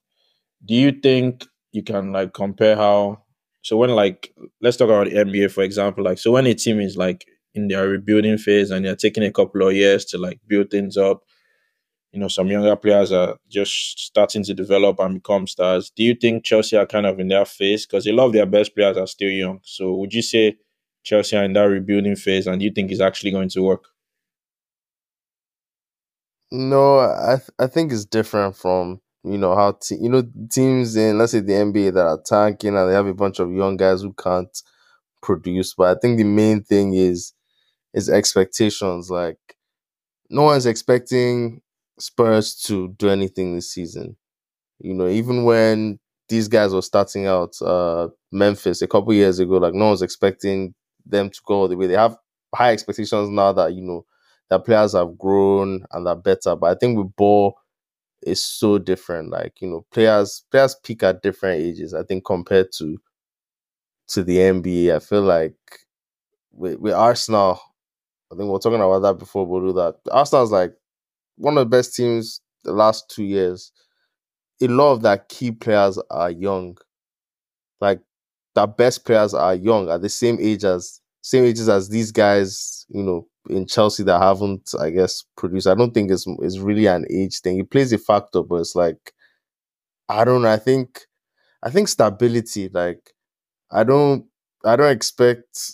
Do 0.66 0.74
you 0.74 0.92
think 0.92 1.46
you 1.72 1.84
can 1.84 2.12
like 2.12 2.34
compare 2.34 2.76
how? 2.76 3.24
So 3.62 3.78
when 3.78 3.92
like 3.92 4.34
let's 4.62 4.78
talk 4.78 4.90
about 4.90 5.10
the 5.10 5.16
NBA 5.16 5.52
for 5.52 5.64
example, 5.64 6.04
like 6.04 6.18
so 6.18 6.32
when 6.32 6.48
a 6.48 6.54
team 6.54 6.80
is 6.80 6.98
like 6.98 7.26
in 7.56 7.68
their 7.68 7.88
rebuilding 7.88 8.38
phase 8.38 8.72
and 8.72 8.86
they're 8.86 8.96
taking 8.96 9.24
a 9.24 9.32
couple 9.32 9.66
of 9.68 9.74
years 9.74 10.06
to 10.06 10.18
like 10.18 10.40
build 10.48 10.70
things 10.70 10.98
up, 10.98 11.24
you 12.14 12.20
know, 12.20 12.30
some 12.30 12.48
younger 12.48 12.76
players 12.78 13.12
are 13.12 13.38
just 13.50 14.00
starting 14.00 14.44
to 14.46 14.56
develop 14.56 15.00
and 15.00 15.16
become 15.16 15.48
stars. 15.48 15.92
Do 15.96 16.04
you 16.04 16.16
think 16.16 16.46
Chelsea 16.46 16.78
are 16.78 16.86
kind 16.88 17.08
of 17.08 17.20
in 17.20 17.30
their 17.30 17.46
phase? 17.46 17.86
Because 17.88 18.08
a 18.08 18.14
lot 18.14 18.28
of 18.28 18.34
their 18.34 18.46
best 18.46 18.76
players 18.76 18.98
are 18.98 19.08
still 19.08 19.32
young. 19.32 19.62
So 19.64 19.94
would 19.96 20.14
you 20.14 20.24
say 20.24 20.58
Chelsea 21.04 21.38
are 21.38 21.44
in 21.46 21.54
that 21.54 21.64
rebuilding 21.64 22.16
phase 22.16 22.48
and 22.48 22.60
do 22.60 22.66
you 22.66 22.72
think 22.72 22.92
it's 22.92 23.02
actually 23.02 23.32
going 23.32 23.50
to 23.50 23.64
work? 23.64 23.86
No, 26.52 27.00
I 27.00 27.38
th- 27.38 27.50
I 27.60 27.68
think 27.68 27.92
it's 27.92 28.06
different 28.06 28.56
from 28.56 29.02
you 29.24 29.38
know 29.38 29.56
how 29.56 29.74
te- 29.74 29.98
you 30.00 30.10
know 30.10 30.24
teams 30.52 30.96
in 30.96 31.18
let's 31.18 31.32
say 31.32 31.40
the 31.40 31.56
NBA 31.56 31.92
that 31.92 32.06
are 32.06 32.22
tanking 32.24 32.78
and 32.78 32.90
they 32.90 32.94
have 32.94 33.08
a 33.08 33.14
bunch 33.14 33.40
of 33.40 33.52
young 33.52 33.78
guys 33.78 34.02
who 34.02 34.14
can't 34.14 34.56
produce. 35.22 35.76
But 35.76 35.98
I 35.98 36.00
think 36.00 36.18
the 36.18 36.26
main 36.26 36.64
thing 36.64 36.94
is 36.96 37.34
is 37.94 38.10
expectations. 38.10 39.10
Like 39.12 39.40
no 40.30 40.44
one's 40.44 40.66
expecting 40.66 41.62
Spurs 42.00 42.56
to 42.64 42.90
do 42.98 43.10
anything 43.10 43.56
this 43.56 43.72
season. 43.72 44.16
You 44.80 44.94
know, 44.94 45.08
even 45.08 45.46
when 45.46 46.00
these 46.30 46.48
guys 46.48 46.74
were 46.74 46.82
starting 46.82 47.28
out, 47.28 47.62
uh, 47.62 48.10
Memphis 48.32 48.82
a 48.82 48.88
couple 48.88 49.14
years 49.14 49.40
ago, 49.40 49.58
like 49.58 49.74
no 49.74 49.88
one's 49.90 50.02
expecting 50.02 50.74
them 51.06 51.30
to 51.30 51.42
go 51.46 51.56
all 51.56 51.68
the 51.68 51.78
way. 51.78 51.88
They 51.88 51.94
have 51.96 52.18
high 52.56 52.72
expectations 52.74 53.30
now 53.30 53.54
that 53.54 53.74
you 53.74 53.82
know 53.82 54.06
that 54.50 54.66
players 54.66 54.94
have 54.94 55.18
grown 55.18 55.86
and 55.92 56.08
are 56.08 56.16
better. 56.16 56.56
But 56.56 56.72
I 56.72 56.80
think 56.80 56.98
with 56.98 57.16
ball, 57.16 57.56
it's 58.22 58.44
so 58.44 58.78
different. 58.80 59.32
Like 59.32 59.62
you 59.62 59.70
know, 59.70 59.86
players 59.92 60.44
players 60.52 60.76
peak 60.84 61.04
at 61.04 61.22
different 61.24 61.62
ages. 61.62 61.94
I 61.94 62.04
think 62.04 62.26
compared 62.26 62.72
to 62.80 63.00
to 64.10 64.24
the 64.24 64.40
NBA, 64.40 64.92
I 64.96 65.00
feel 65.00 65.22
like 65.22 65.56
with, 66.52 66.80
with 66.80 66.94
Arsenal, 66.94 67.60
I 68.32 68.36
think 68.36 68.50
we 68.50 68.56
are 68.56 68.60
talking 68.60 68.82
about 68.82 69.02
that 69.02 69.20
before. 69.20 69.46
We'll 69.46 69.68
do 69.68 69.74
that. 69.74 69.96
Arsenal's 70.12 70.52
like 70.52 70.74
one 71.44 71.58
of 71.58 71.70
the 71.70 71.78
best 71.78 71.94
teams 71.94 72.40
the 72.64 72.72
last 72.72 73.10
two 73.10 73.24
years. 73.24 73.72
A 74.62 74.68
lot 74.68 74.94
of 74.94 75.02
their 75.02 75.18
key 75.18 75.52
players 75.52 76.00
are 76.10 76.32
young. 76.32 76.78
Like 77.82 78.00
their 78.56 78.68
best 78.68 79.06
players 79.06 79.34
are 79.34 79.54
young 79.54 79.90
at 79.90 80.02
the 80.02 80.10
same 80.10 80.38
age 80.40 80.64
as 80.64 81.02
same 81.22 81.44
ages 81.46 81.68
as 81.70 81.90
these 81.90 82.12
guys, 82.12 82.86
you 82.90 83.04
know, 83.04 83.28
in 83.50 83.66
Chelsea 83.66 84.04
that 84.04 84.22
haven't, 84.22 84.72
I 84.80 84.90
guess, 84.90 85.24
produced. 85.36 85.68
I 85.68 85.76
don't 85.76 85.94
think 85.94 86.12
it's 86.12 86.26
it's 86.40 86.60
really 86.60 86.86
an 86.86 87.06
age 87.10 87.42
thing. 87.42 87.60
It 87.60 87.70
plays 87.72 87.92
a 87.92 87.98
factor, 87.98 88.42
but 88.42 88.56
it's 88.56 88.76
like 88.76 89.14
I 90.10 90.24
don't 90.26 90.44
know. 90.44 90.50
I 90.52 90.58
think 90.58 91.02
I 91.64 91.70
think 91.70 91.90
stability, 91.90 92.70
like 92.74 93.14
I 93.72 93.84
don't 93.84 94.26
I 94.66 94.76
don't 94.78 94.92
expect 94.92 95.74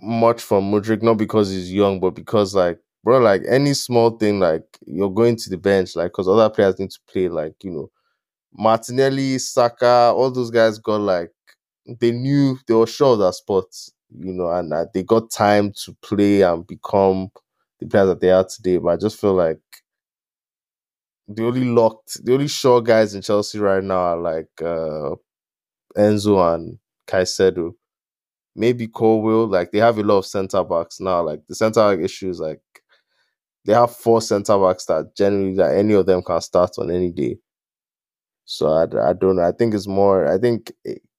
much 0.00 0.42
from 0.42 0.70
Mudryk, 0.72 1.02
not 1.02 1.18
because 1.18 1.50
he's 1.50 1.72
young, 1.72 2.00
but 2.00 2.10
because 2.14 2.54
like 2.54 2.80
bro, 3.04 3.18
like 3.20 3.42
any 3.48 3.74
small 3.74 4.10
thing, 4.10 4.40
like 4.40 4.64
you're 4.86 5.10
going 5.10 5.36
to 5.36 5.50
the 5.50 5.56
bench, 5.58 5.96
like 5.96 6.12
because 6.12 6.28
other 6.28 6.50
players 6.50 6.78
need 6.78 6.90
to 6.90 7.00
play, 7.10 7.28
like 7.28 7.54
you 7.62 7.70
know, 7.70 7.90
Martinelli, 8.52 9.38
Saka, 9.38 10.12
all 10.16 10.30
those 10.30 10.50
guys 10.50 10.78
got 10.78 11.00
like 11.00 11.32
they 12.00 12.12
knew 12.12 12.58
they 12.68 12.74
were 12.74 12.86
sure 12.86 13.14
of 13.14 13.20
their 13.20 13.32
spots, 13.32 13.92
you 14.18 14.32
know, 14.32 14.50
and 14.50 14.72
uh, 14.72 14.86
they 14.94 15.02
got 15.02 15.30
time 15.30 15.72
to 15.84 15.94
play 16.02 16.42
and 16.42 16.66
become 16.66 17.30
the 17.80 17.86
players 17.86 18.08
that 18.08 18.20
they 18.20 18.30
are 18.30 18.46
today. 18.46 18.78
But 18.78 18.90
I 18.90 18.96
just 18.96 19.20
feel 19.20 19.34
like 19.34 19.60
the 21.28 21.44
only 21.46 21.64
locked, 21.64 22.24
the 22.24 22.34
only 22.34 22.48
sure 22.48 22.80
guys 22.80 23.14
in 23.14 23.22
Chelsea 23.22 23.58
right 23.58 23.82
now 23.82 23.98
are 23.98 24.16
like 24.20 24.50
uh 24.62 25.14
Enzo 25.96 26.54
and 26.54 26.78
Caicedo. 27.08 27.74
Maybe 28.56 28.88
Colwill, 28.88 29.48
like 29.48 29.72
they 29.72 29.78
have 29.78 29.98
a 29.98 30.02
lot 30.04 30.18
of 30.18 30.26
centre 30.26 30.64
backs 30.64 31.00
now. 31.00 31.22
Like 31.22 31.42
the 31.48 31.54
centre 31.54 31.80
back 31.96 32.04
issues, 32.04 32.40
like 32.40 32.62
they 33.64 33.72
have 33.74 33.94
four 33.96 34.20
centre 34.22 34.58
backs 34.58 34.86
that 34.86 35.16
generally 35.16 35.54
that 35.56 35.76
any 35.76 35.94
of 35.94 36.06
them 36.06 36.22
can 36.22 36.40
start 36.40 36.72
on 36.78 36.90
any 36.90 37.10
day. 37.10 37.38
So 38.44 38.66
I, 38.68 38.82
I 39.10 39.12
don't 39.14 39.36
know. 39.36 39.42
I 39.42 39.52
think 39.52 39.74
it's 39.74 39.86
more. 39.88 40.26
I 40.32 40.38
think 40.38 40.72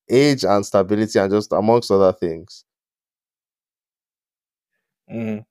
age 0.09 0.43
and 0.45 0.65
stability 0.65 1.19
and 1.19 1.31
just 1.31 1.51
amongst 1.51 1.91
other 1.91 2.13
things. 2.13 2.63
Mm. 5.11 5.45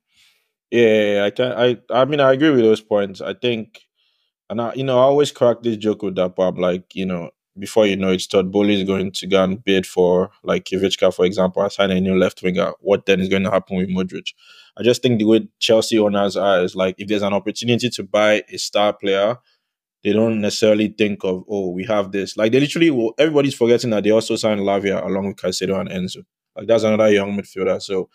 Yeah, 0.71 1.25
I 1.27 1.31
can. 1.31 1.53
I 1.53 1.79
I 1.91 2.05
mean, 2.07 2.21
I 2.21 2.33
agree 2.33 2.51
with 2.51 2.61
those 2.61 2.81
points. 2.81 3.21
I 3.21 3.35
think, 3.35 3.83
and 4.51 4.61
I, 4.61 4.75
you 4.75 4.85
know, 4.85 4.99
I 4.99 5.03
always 5.03 5.33
crack 5.33 5.63
this 5.63 5.79
joke 5.79 6.03
with 6.03 6.17
that 6.17 6.37
pub. 6.37 6.59
Like, 6.59 6.95
you 6.95 7.07
know, 7.07 7.31
before 7.59 7.87
you 7.87 7.97
know 7.97 8.13
it, 8.13 8.25
Todd 8.31 8.53
Boehly 8.53 8.81
is 8.83 8.85
going 8.89 9.13
to 9.13 9.27
go 9.27 9.45
and 9.45 9.63
bid 9.65 9.87
for 9.87 10.31
like 10.45 10.65
Kivichka, 10.67 11.15
for 11.15 11.27
example, 11.27 11.63
and 11.63 11.73
sign 11.73 11.91
a 11.93 12.01
new 12.01 12.17
left 12.19 12.43
winger. 12.43 12.73
What 12.81 13.07
then 13.07 13.21
is 13.21 13.29
going 13.31 13.45
to 13.45 13.51
happen 13.51 13.77
with 13.79 13.91
Mudryk? 13.91 14.33
I 14.77 14.83
just 14.83 15.03
think 15.03 15.19
the 15.19 15.27
way 15.27 15.49
Chelsea 15.59 15.99
owners 15.99 16.37
are 16.37 16.63
is 16.65 16.75
like 16.75 16.95
if 16.99 17.09
there's 17.09 17.23
an 17.23 17.35
opportunity 17.35 17.91
to 17.91 18.03
buy 18.05 18.43
a 18.49 18.59
star 18.59 18.93
player, 18.93 19.37
they 20.05 20.13
don't 20.13 20.41
necessarily 20.41 20.89
think 20.89 21.25
of 21.25 21.45
oh 21.49 21.71
we 21.71 21.85
have 21.85 22.13
this. 22.13 22.37
Like 22.37 22.53
they 22.53 22.61
literally 22.61 23.13
everybody's 23.19 23.55
forgetting 23.55 23.91
that 23.91 24.05
they 24.05 24.11
also 24.11 24.37
signed 24.37 24.61
Lavia 24.61 25.05
along 25.05 25.29
with 25.29 25.37
Caicedo 25.37 25.79
and 25.81 25.89
Enzo. 25.91 26.25
Like 26.57 26.67
that's 26.67 26.85
another 26.85 27.11
young 27.11 27.37
midfielder. 27.37 27.81
So 27.83 28.09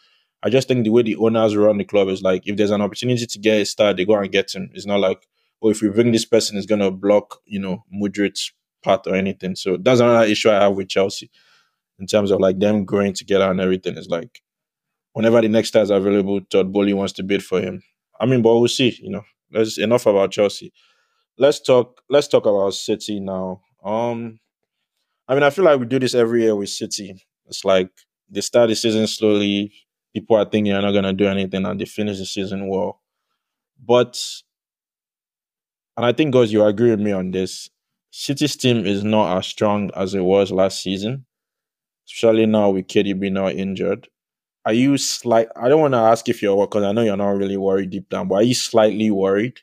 I 0.44 0.50
just 0.50 0.68
think 0.68 0.84
the 0.84 0.90
way 0.92 1.04
the 1.04 1.16
owners 1.16 1.56
run 1.56 1.78
the 1.78 1.86
club 1.86 2.10
is 2.10 2.22
like 2.22 2.48
if 2.48 2.58
there's 2.58 2.72
an 2.72 2.82
opportunity 2.82 3.26
to 3.26 3.40
get 3.40 3.62
a 3.62 3.66
star, 3.66 3.94
they 3.94 4.06
go 4.06 4.16
and 4.16 4.32
get 4.32 4.54
him. 4.54 4.70
It's 4.74 4.86
not 4.86 5.00
like 5.00 5.28
oh 5.62 5.70
if 5.70 5.82
we 5.82 5.90
bring 5.90 6.12
this 6.12 6.26
person, 6.26 6.58
it's 6.58 6.68
gonna 6.68 6.92
block 6.92 7.40
you 7.46 7.60
know 7.60 7.84
Mudryk's 7.94 8.52
path 8.84 9.08
or 9.08 9.16
anything. 9.16 9.56
So 9.56 9.78
that's 9.78 10.00
another 10.00 10.26
issue 10.26 10.50
I 10.50 10.64
have 10.64 10.76
with 10.76 10.90
Chelsea 10.90 11.30
in 12.00 12.08
terms 12.08 12.32
of 12.32 12.40
like 12.40 12.60
them 12.60 12.86
growing 12.86 13.14
together 13.14 13.50
and 13.50 13.62
everything. 13.62 13.98
Is 13.98 14.10
like 14.10 14.42
whenever 15.18 15.42
the 15.42 15.50
next 15.50 15.70
star 15.70 15.82
is 15.82 15.90
available, 15.90 16.40
Todd 16.42 16.72
Boehly 16.72 16.94
wants 16.94 17.14
to 17.14 17.24
bid 17.24 17.44
for 17.44 17.60
him. 17.60 17.82
I 18.20 18.28
mean, 18.28 18.44
but 18.44 18.56
we'll 18.56 18.68
see. 18.68 18.96
You 19.02 19.10
know, 19.10 19.24
there's 19.50 19.80
enough 19.80 20.06
about 20.06 20.30
Chelsea. 20.32 20.72
Let's 21.40 21.60
talk. 21.60 22.02
Let's 22.08 22.28
talk 22.28 22.46
about 22.46 22.76
City 22.76 23.20
now. 23.20 23.62
Um, 23.84 24.40
I 25.28 25.34
mean, 25.34 25.42
I 25.42 25.50
feel 25.50 25.66
like 25.66 25.80
we 25.80 25.88
do 25.88 25.98
this 25.98 26.14
every 26.14 26.44
year 26.44 26.56
with 26.56 26.70
City. 26.70 27.26
It's 27.48 27.66
like 27.66 27.90
they 28.30 28.42
start 28.42 28.70
the 28.70 28.76
season 28.76 29.08
slowly. 29.08 29.74
People 30.14 30.36
are 30.38 30.46
thinking 30.46 30.72
they're 30.72 30.84
not 30.84 30.92
gonna 30.92 31.14
do 31.14 31.28
anything, 31.28 31.66
and 31.66 31.82
they 31.82 31.86
finish 31.86 32.20
the 32.20 32.26
season 32.26 32.68
well. 32.68 33.02
But, 33.84 34.24
and 35.98 36.06
I 36.06 36.14
think, 36.14 36.32
guys, 36.32 36.54
you 36.54 36.64
agree 36.64 36.92
with 36.92 37.00
me 37.00 37.12
on 37.12 37.32
this. 37.32 37.72
City's 38.12 38.56
team 38.56 38.86
is 38.86 39.04
not 39.04 39.36
as 39.36 39.48
strong 39.48 39.90
as 39.96 40.14
it 40.14 40.22
was 40.22 40.52
last 40.52 40.84
season, 40.84 41.26
especially 42.08 42.46
now 42.46 42.70
with 42.72 42.88
KDB 42.88 43.32
now 43.32 43.50
injured. 43.50 44.08
Are 44.68 44.74
you 44.74 44.98
slight? 44.98 45.48
I 45.56 45.70
don't 45.70 45.80
want 45.80 45.94
to 45.94 46.00
ask 46.00 46.28
if 46.28 46.42
you're 46.42 46.68
because 46.68 46.84
I 46.84 46.92
know 46.92 47.02
you're 47.02 47.16
not 47.16 47.30
really 47.30 47.56
worried 47.56 47.90
deep 47.92 48.10
down, 48.10 48.28
but 48.28 48.36
are 48.36 48.44
you 48.44 48.54
slightly 48.54 49.10
worried 49.10 49.62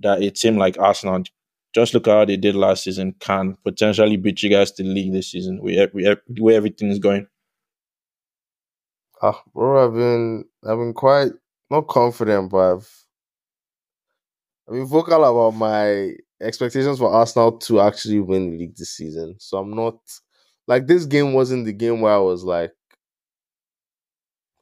that 0.00 0.22
it 0.22 0.36
seemed 0.36 0.58
like 0.58 0.78
Arsenal, 0.78 1.22
just 1.74 1.94
look 1.94 2.06
at 2.06 2.12
how 2.12 2.24
they 2.26 2.36
did 2.36 2.54
last 2.54 2.84
season, 2.84 3.14
can 3.20 3.56
potentially 3.64 4.18
beat 4.18 4.42
you 4.42 4.50
guys 4.50 4.70
to 4.72 4.82
the 4.82 4.90
league 4.90 5.14
this 5.14 5.30
season 5.30 5.62
with 5.62 5.76
the 5.94 6.42
way 6.42 6.56
everything 6.56 6.90
is 6.90 6.98
going? 6.98 7.26
Ah, 9.22 9.42
bro, 9.54 9.86
I've 9.86 9.94
been 9.94 10.44
I've 10.62 10.76
been 10.76 10.92
quite 10.92 11.32
not 11.70 11.88
confident, 11.88 12.50
but 12.50 12.74
I've 12.74 13.04
I've 14.68 14.74
been 14.74 14.86
vocal 14.86 15.24
about 15.24 15.56
my 15.56 16.12
expectations 16.42 16.98
for 16.98 17.10
Arsenal 17.10 17.52
to 17.60 17.80
actually 17.80 18.20
win 18.20 18.50
the 18.50 18.58
league 18.58 18.76
this 18.76 18.90
season. 18.90 19.36
So 19.38 19.56
I'm 19.56 19.74
not 19.74 19.96
like 20.66 20.86
this 20.86 21.06
game 21.06 21.32
wasn't 21.32 21.64
the 21.64 21.72
game 21.72 22.02
where 22.02 22.12
I 22.12 22.18
was 22.18 22.44
like, 22.44 22.72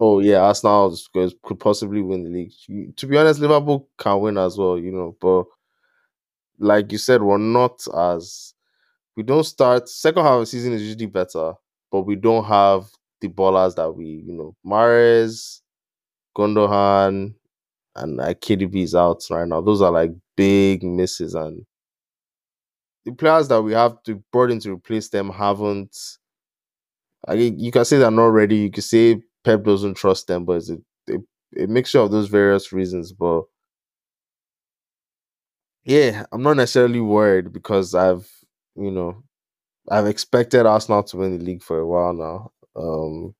oh 0.01 0.21
yeah, 0.21 0.41
Arsenal 0.43 0.97
could 1.43 1.61
possibly 1.61 2.03
win 2.03 2.25
the 2.25 2.31
league. 2.31 2.97
To 2.97 3.07
be 3.07 3.17
honest, 3.17 3.41
Liverpool 3.41 3.89
can 3.99 4.21
win 4.21 4.39
as 4.39 4.57
well, 4.59 4.79
you 4.79 4.93
know. 4.93 5.17
But 5.21 5.45
like 6.59 6.93
you 6.93 6.99
said, 6.99 7.23
we're 7.23 7.39
not 7.39 7.85
as 7.97 8.55
we 9.17 9.23
don't 9.23 9.45
start 9.45 9.89
second 9.89 10.23
half 10.25 10.35
of 10.35 10.41
the 10.41 10.47
season 10.47 10.73
is 10.75 10.83
usually 10.83 11.07
better, 11.07 11.55
but 11.91 12.03
we 12.03 12.17
don't 12.17 12.45
have 12.45 12.85
the 13.21 13.29
ballers 13.29 13.75
that 13.77 13.91
we, 13.91 14.23
you 14.27 14.33
know, 14.33 14.55
Mahrez, 14.65 15.61
Gundogan, 16.37 17.35
and 17.97 18.17
like 18.17 18.41
KDB 18.41 18.85
is 18.85 18.95
out 18.95 19.25
right 19.31 19.49
now. 19.49 19.61
Those 19.61 19.83
are 19.83 19.93
like 19.93 20.13
big 20.37 20.83
misses, 20.83 21.35
and 21.35 21.65
the 23.05 23.13
players 23.13 23.49
that 23.49 23.63
we 23.63 23.73
have 23.73 24.03
to 24.05 24.23
brought 24.33 24.51
in 24.51 24.61
to 24.61 24.73
replace 24.73 25.09
them 25.09 25.31
haven't. 25.31 25.97
I 27.27 27.35
mean, 27.37 27.59
you 27.59 27.73
can 27.73 27.85
say 27.85 27.99
they're 27.99 28.11
not 28.11 28.27
ready. 28.27 28.57
You 28.57 28.71
can 28.71 28.83
say 28.83 29.21
Pep 29.47 29.65
doesn't 29.65 29.95
trust 29.95 30.27
them, 30.27 30.45
but 30.45 30.59
it's 30.59 30.71
a, 30.71 30.79
a, 31.11 31.65
a 31.65 31.67
mixture 31.69 32.01
of 32.01 32.11
those 32.11 32.29
various 32.29 32.73
reasons. 32.73 33.13
But 33.13 33.45
yeah, 35.85 36.25
I'm 36.33 36.43
not 36.43 36.57
necessarily 36.57 37.01
worried 37.01 37.53
because 37.53 37.95
I've 37.95 38.29
you 38.77 38.91
know 38.91 39.23
I've 39.91 40.07
expected 40.07 40.67
Arsenal 40.67 41.05
to 41.05 41.17
win 41.19 41.39
the 41.39 41.45
league 41.45 41.63
for 41.63 41.79
a 41.79 41.87
while 41.87 42.13
now. 42.13 42.51
Um, 42.77 43.35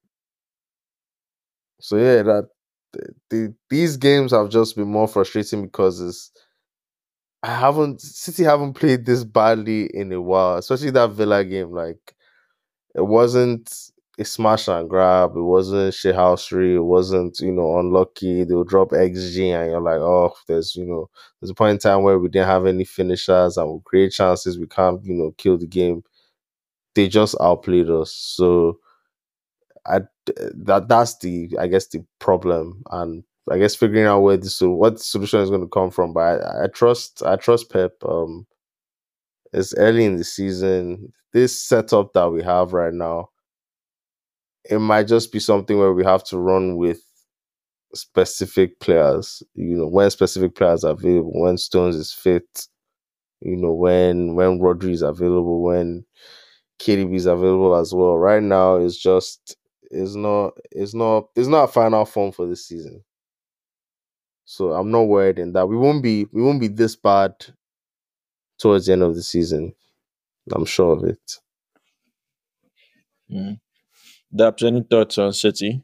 so 1.81 1.97
yeah, 1.97 2.23
that 2.23 2.49
the, 2.93 3.09
the, 3.31 3.55
these 3.71 3.97
games 3.97 4.33
have 4.33 4.51
just 4.51 4.77
been 4.77 4.89
more 4.89 5.09
frustrating 5.09 5.65
because 5.65 6.01
it's 6.01 6.31
I 7.43 7.55
haven't 7.55 8.01
City 8.01 8.45
haven't 8.45 8.75
played 8.75 9.07
this 9.07 9.25
badly 9.25 9.87
in 9.95 10.13
a 10.13 10.21
while, 10.21 10.59
especially 10.59 10.91
that 10.91 11.11
Villa 11.11 11.45
game. 11.45 11.73
Like 11.73 12.15
it 12.95 13.07
wasn't 13.07 13.73
a 14.19 14.25
smash 14.25 14.69
and 14.69 14.89
grab, 14.89 15.37
it 15.37 15.43
wasn't 15.43 15.93
shithousery, 15.95 16.77
it 16.77 16.81
wasn't, 16.81 17.39
you 17.41 17.53
know, 17.53 17.79
unlucky. 17.79 18.45
They'll 18.45 18.65
drop 18.65 18.91
XG 18.91 19.51
and 19.53 19.71
you're 19.71 19.81
like, 19.81 19.99
oh, 20.01 20.35
there's 20.49 20.75
you 20.77 20.87
know, 20.87 21.11
there's 21.41 21.51
a 21.51 21.55
point 21.55 21.73
in 21.73 21.79
time 21.79 22.03
where 22.03 22.19
we 22.19 22.29
didn't 22.29 22.49
have 22.49 22.67
any 22.67 22.85
finishers 22.85 23.57
and 23.57 23.71
we 23.73 23.81
create 23.85 24.13
chances, 24.13 24.59
we 24.59 24.67
can't, 24.67 25.05
you 25.05 25.15
know, 25.15 25.33
kill 25.39 25.59
the 25.59 25.67
game. 25.67 26.03
They 26.95 27.09
just 27.09 27.37
outplayed 27.41 27.91
us. 27.91 28.13
So 28.13 28.79
I 29.87 30.01
that 30.27 30.89
that's 30.89 31.19
the 31.19 31.51
I 31.59 31.67
guess 31.67 31.87
the 31.89 32.05
problem, 32.19 32.83
and 32.91 33.25
I 33.51 33.59
guess 33.59 33.75
figuring 33.75 34.07
out 34.07 34.21
where 34.21 34.37
this 34.37 34.61
what 34.61 35.01
solution 35.01 35.41
is 35.41 35.51
going 35.51 35.63
to 35.63 35.69
come 35.69 35.91
from. 35.91 36.13
But 36.13 36.43
I, 36.43 36.65
I 36.65 36.67
trust 36.69 37.23
I 37.25 37.37
trust 37.37 37.71
Pep. 37.71 37.93
Um, 38.05 38.47
it's 39.53 39.75
early 39.75 40.05
in 40.05 40.17
the 40.17 40.25
season. 40.25 41.13
This 41.33 41.61
setup 41.61 42.13
that 42.15 42.31
we 42.31 42.43
have 42.43 42.73
right 42.73 42.93
now, 42.95 43.31
it 44.71 44.79
might 44.81 45.09
just 45.09 45.33
be 45.33 45.39
something 45.41 45.79
where 45.79 45.93
we 45.93 46.05
have 46.05 46.25
to 46.25 46.39
run 46.39 46.77
with 46.77 47.01
specific 47.95 48.81
players. 48.81 49.43
You 49.55 49.77
know, 49.77 49.89
when 49.89 50.11
specific 50.11 50.55
players 50.55 50.85
are 50.85 50.93
available, 50.93 51.33
when 51.43 51.59
Stones 51.59 51.97
is 51.97 52.13
fit, 52.13 52.69
you 53.41 53.57
know, 53.57 53.75
when 53.75 54.35
when 54.37 54.61
Rodri 54.61 54.93
is 54.93 55.03
available, 55.03 55.63
when 55.63 56.05
KDB 56.81 57.17
is 57.17 57.27
available 57.27 57.77
as 57.77 57.95
well. 57.95 58.19
Right 58.19 58.43
now, 58.43 58.77
it's 58.77 58.99
just 58.99 59.57
it's 59.91 60.15
not 60.17 60.55
it's 60.73 60.95
not 60.95 61.29
it's 61.37 61.49
not 61.49 61.65
a 61.65 61.73
final 61.73 62.05
form 62.05 62.33
for 62.33 62.47
this 62.47 62.67
season. 62.67 63.05
So 64.47 64.73
I'm 64.73 64.91
not 64.91 65.03
worried 65.03 65.39
in 65.39 65.53
that 65.53 65.67
we 65.69 65.77
won't 65.77 66.03
be 66.03 66.27
we 66.33 66.43
won't 66.43 66.61
be 66.61 66.69
this 66.69 66.97
bad 66.97 67.35
towards 68.59 68.87
the 68.87 68.93
end 68.93 69.03
of 69.03 69.15
the 69.15 69.23
season. 69.23 69.75
I'm 70.53 70.65
sure 70.67 70.93
of 70.95 71.05
it. 71.05 71.21
Mm. 73.31 73.59
Daps, 74.35 74.67
any 74.67 74.83
thoughts 74.83 75.19
on 75.19 75.33
City? 75.33 75.83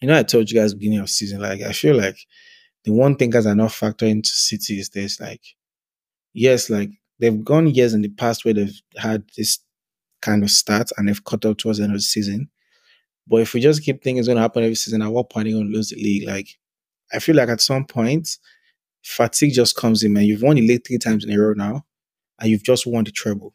You 0.00 0.08
know, 0.08 0.18
I 0.18 0.22
told 0.22 0.50
you 0.50 0.60
guys 0.60 0.74
beginning 0.74 1.00
of 1.00 1.10
season, 1.10 1.40
like 1.40 1.62
I 1.62 1.72
feel 1.72 1.96
like 1.96 2.18
the 2.84 2.92
one 2.92 3.16
thing 3.16 3.30
guys 3.30 3.46
are 3.46 3.54
not 3.54 3.70
factoring 3.70 4.10
into 4.10 4.28
City 4.28 4.78
is 4.78 4.90
this, 4.90 5.20
like, 5.20 5.42
yes, 6.32 6.70
like 6.70 6.90
they've 7.18 7.44
gone 7.44 7.68
years 7.68 7.94
in 7.94 8.02
the 8.02 8.08
past 8.08 8.44
where 8.44 8.54
they've 8.54 8.80
had 8.96 9.24
this 9.36 9.58
kind 10.22 10.42
of 10.42 10.50
start 10.50 10.90
and 10.96 11.08
they've 11.08 11.24
cut 11.24 11.44
up 11.44 11.58
towards 11.58 11.78
the 11.78 11.84
end 11.84 11.92
of 11.92 11.98
the 11.98 12.02
season. 12.02 12.48
But 13.26 13.40
if 13.40 13.54
we 13.54 13.60
just 13.60 13.82
keep 13.82 14.02
thinking 14.02 14.18
it's 14.18 14.28
going 14.28 14.36
to 14.36 14.42
happen 14.42 14.62
every 14.62 14.76
season, 14.76 15.02
at 15.02 15.10
what 15.10 15.30
point 15.30 15.48
are 15.48 15.50
you 15.50 15.64
to 15.64 15.68
lose 15.68 15.90
the 15.90 15.96
league? 15.96 16.28
Like, 16.28 16.48
I 17.12 17.18
feel 17.18 17.34
like 17.34 17.48
at 17.48 17.60
some 17.60 17.84
point, 17.84 18.28
fatigue 19.02 19.54
just 19.54 19.76
comes 19.76 20.04
in, 20.04 20.12
man. 20.12 20.24
You've 20.24 20.42
won 20.42 20.56
the 20.56 20.66
league 20.66 20.86
three 20.86 20.98
times 20.98 21.24
in 21.24 21.32
a 21.32 21.40
row 21.40 21.54
now, 21.54 21.84
and 22.38 22.50
you've 22.50 22.62
just 22.62 22.86
won 22.86 23.02
the 23.02 23.10
treble. 23.10 23.54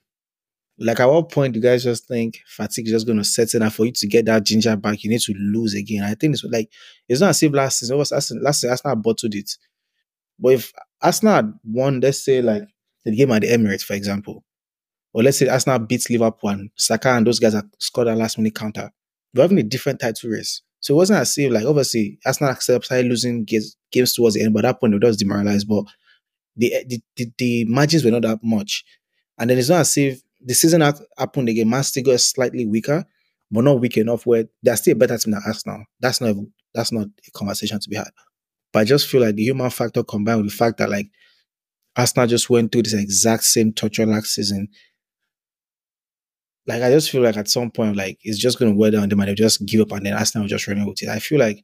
Like, 0.84 1.00
at 1.00 1.06
what 1.10 1.30
point 1.30 1.54
do 1.54 1.60
you 1.60 1.64
guys 1.64 1.84
just 1.84 2.08
think 2.08 2.40
fatigue 2.48 2.88
is 2.88 2.94
just 2.94 3.06
going 3.06 3.20
to 3.20 3.24
set 3.24 3.54
in? 3.54 3.62
And 3.62 3.74
for 3.74 3.86
you 3.86 3.92
to 3.92 4.08
get 4.08 4.26
that 4.26 4.44
ginger 4.44 4.76
back, 4.76 5.04
you 5.04 5.10
need 5.10 5.22
to 5.22 5.34
lose 5.38 5.76
again. 5.76 6.04
I 6.04 6.16
think 6.16 6.34
it's 6.34 6.44
like, 6.44 6.70
it's 7.08 7.22
not 7.22 7.30
as 7.30 7.44
if 7.44 7.54
last 7.54 7.80
season, 7.80 7.98
was 7.98 8.12
last 8.12 8.30
season, 8.30 8.70
Arsenal 8.70 8.96
bottled 8.96 9.36
it. 9.36 9.52
But 10.40 10.54
if 10.54 10.74
Arsenal 11.02 11.36
had 11.36 11.54
won, 11.64 12.00
let's 12.00 12.26
say, 12.26 12.42
like 12.42 12.64
the 13.06 13.16
game 13.16 13.32
at 13.32 13.44
the 13.44 13.50
Emirates, 13.50 13.84
for 13.84 13.94
example, 13.94 14.44
or 15.14 15.24
let's 15.24 15.38
say 15.38 15.48
Arsenal 15.48 15.80
beats 15.80 16.10
Liverpool 16.10 16.50
and 16.50 16.70
Saka 16.78 17.10
and 17.10 17.28
those 17.28 17.40
guys 17.40 17.54
have 17.54 17.66
scored 17.78 18.08
a 18.08 18.16
last 18.16 18.38
minute 18.38 18.56
counter. 18.56 18.90
We're 19.34 19.44
having 19.44 19.60
a 19.60 19.64
different 19.64 20.00
title 20.00 20.32
race. 20.32 20.62
So 20.80 20.96
it 20.96 20.98
wasn't 20.98 21.20
as 21.20 21.38
if 21.38 21.52
like 21.52 21.66
obviously 21.66 22.18
Arsenal 22.26 22.56
started 22.56 23.06
losing 23.06 23.44
games, 23.44 23.78
games 23.92 24.14
towards 24.14 24.36
the 24.36 24.42
end, 24.42 24.54
but 24.54 24.66
at 24.66 24.70
that 24.70 24.80
point 24.80 24.96
it 24.96 25.04
was 25.04 25.18
demoralized. 25.18 25.68
But 25.68 25.86
the, 26.56 26.74
the, 26.88 27.02
the 27.16 27.32
the 27.38 27.66
margins 27.66 28.04
were 28.04 28.12
not 28.12 28.24
that 28.24 28.40
much. 28.42 28.84
And 29.38 29.50
then 29.50 29.58
it's 29.58 29.70
not 29.70 29.82
as 29.82 29.98
if 29.98 30.22
the 30.44 30.54
season 30.54 30.82
happened 30.82 31.50
again. 31.50 31.70
Man 31.70 31.84
still 31.84 32.04
got 32.04 32.20
slightly 32.20 32.66
weaker, 32.66 33.06
but 33.50 33.64
not 33.64 33.80
weak 33.80 33.98
enough 33.98 34.26
where 34.26 34.46
they're 34.64 34.78
still 34.78 34.94
a 34.94 34.96
better 34.96 35.18
team 35.18 35.32
than 35.32 35.42
Arsenal. 35.46 35.84
That's 36.00 36.22
not 36.22 36.36
that's 36.74 36.92
not 36.92 37.08
a 37.08 37.32
conversation 37.32 37.80
to 37.80 37.90
be 37.90 37.96
had. 37.98 38.10
But 38.72 38.80
I 38.80 38.84
just 38.86 39.08
feel 39.08 39.22
like 39.22 39.36
the 39.36 39.44
human 39.44 39.70
factor 39.70 40.04
combined 40.04 40.42
with 40.42 40.52
the 40.52 40.58
fact 40.58 40.78
that 40.78 40.90
like 40.90 41.08
Arsenal 41.96 42.28
just 42.28 42.50
went 42.50 42.72
through 42.72 42.84
this 42.84 42.94
exact 42.94 43.44
same 43.44 43.74
torture 43.74 44.06
last 44.06 44.34
season 44.34 44.70
like 46.68 46.82
I 46.84 46.90
just 46.92 47.10
feel 47.10 47.22
like 47.22 47.38
at 47.38 47.50
some 47.50 47.72
point, 47.72 47.96
like 47.96 48.20
it's 48.24 48.38
just 48.38 48.60
gonna 48.60 48.74
wear 48.74 48.92
down 48.92 49.10
them 49.10 49.20
and 49.20 49.30
they 49.30 49.36
just 49.36 49.66
give 49.66 49.82
up 49.82 49.92
and 49.94 50.06
then 50.06 50.14
Arsenal 50.14 50.44
will 50.44 50.50
just 50.50 50.68
running 50.68 50.86
with 50.86 51.02
it. 51.02 51.10
I 51.10 51.20
feel 51.20 51.40
like 51.40 51.64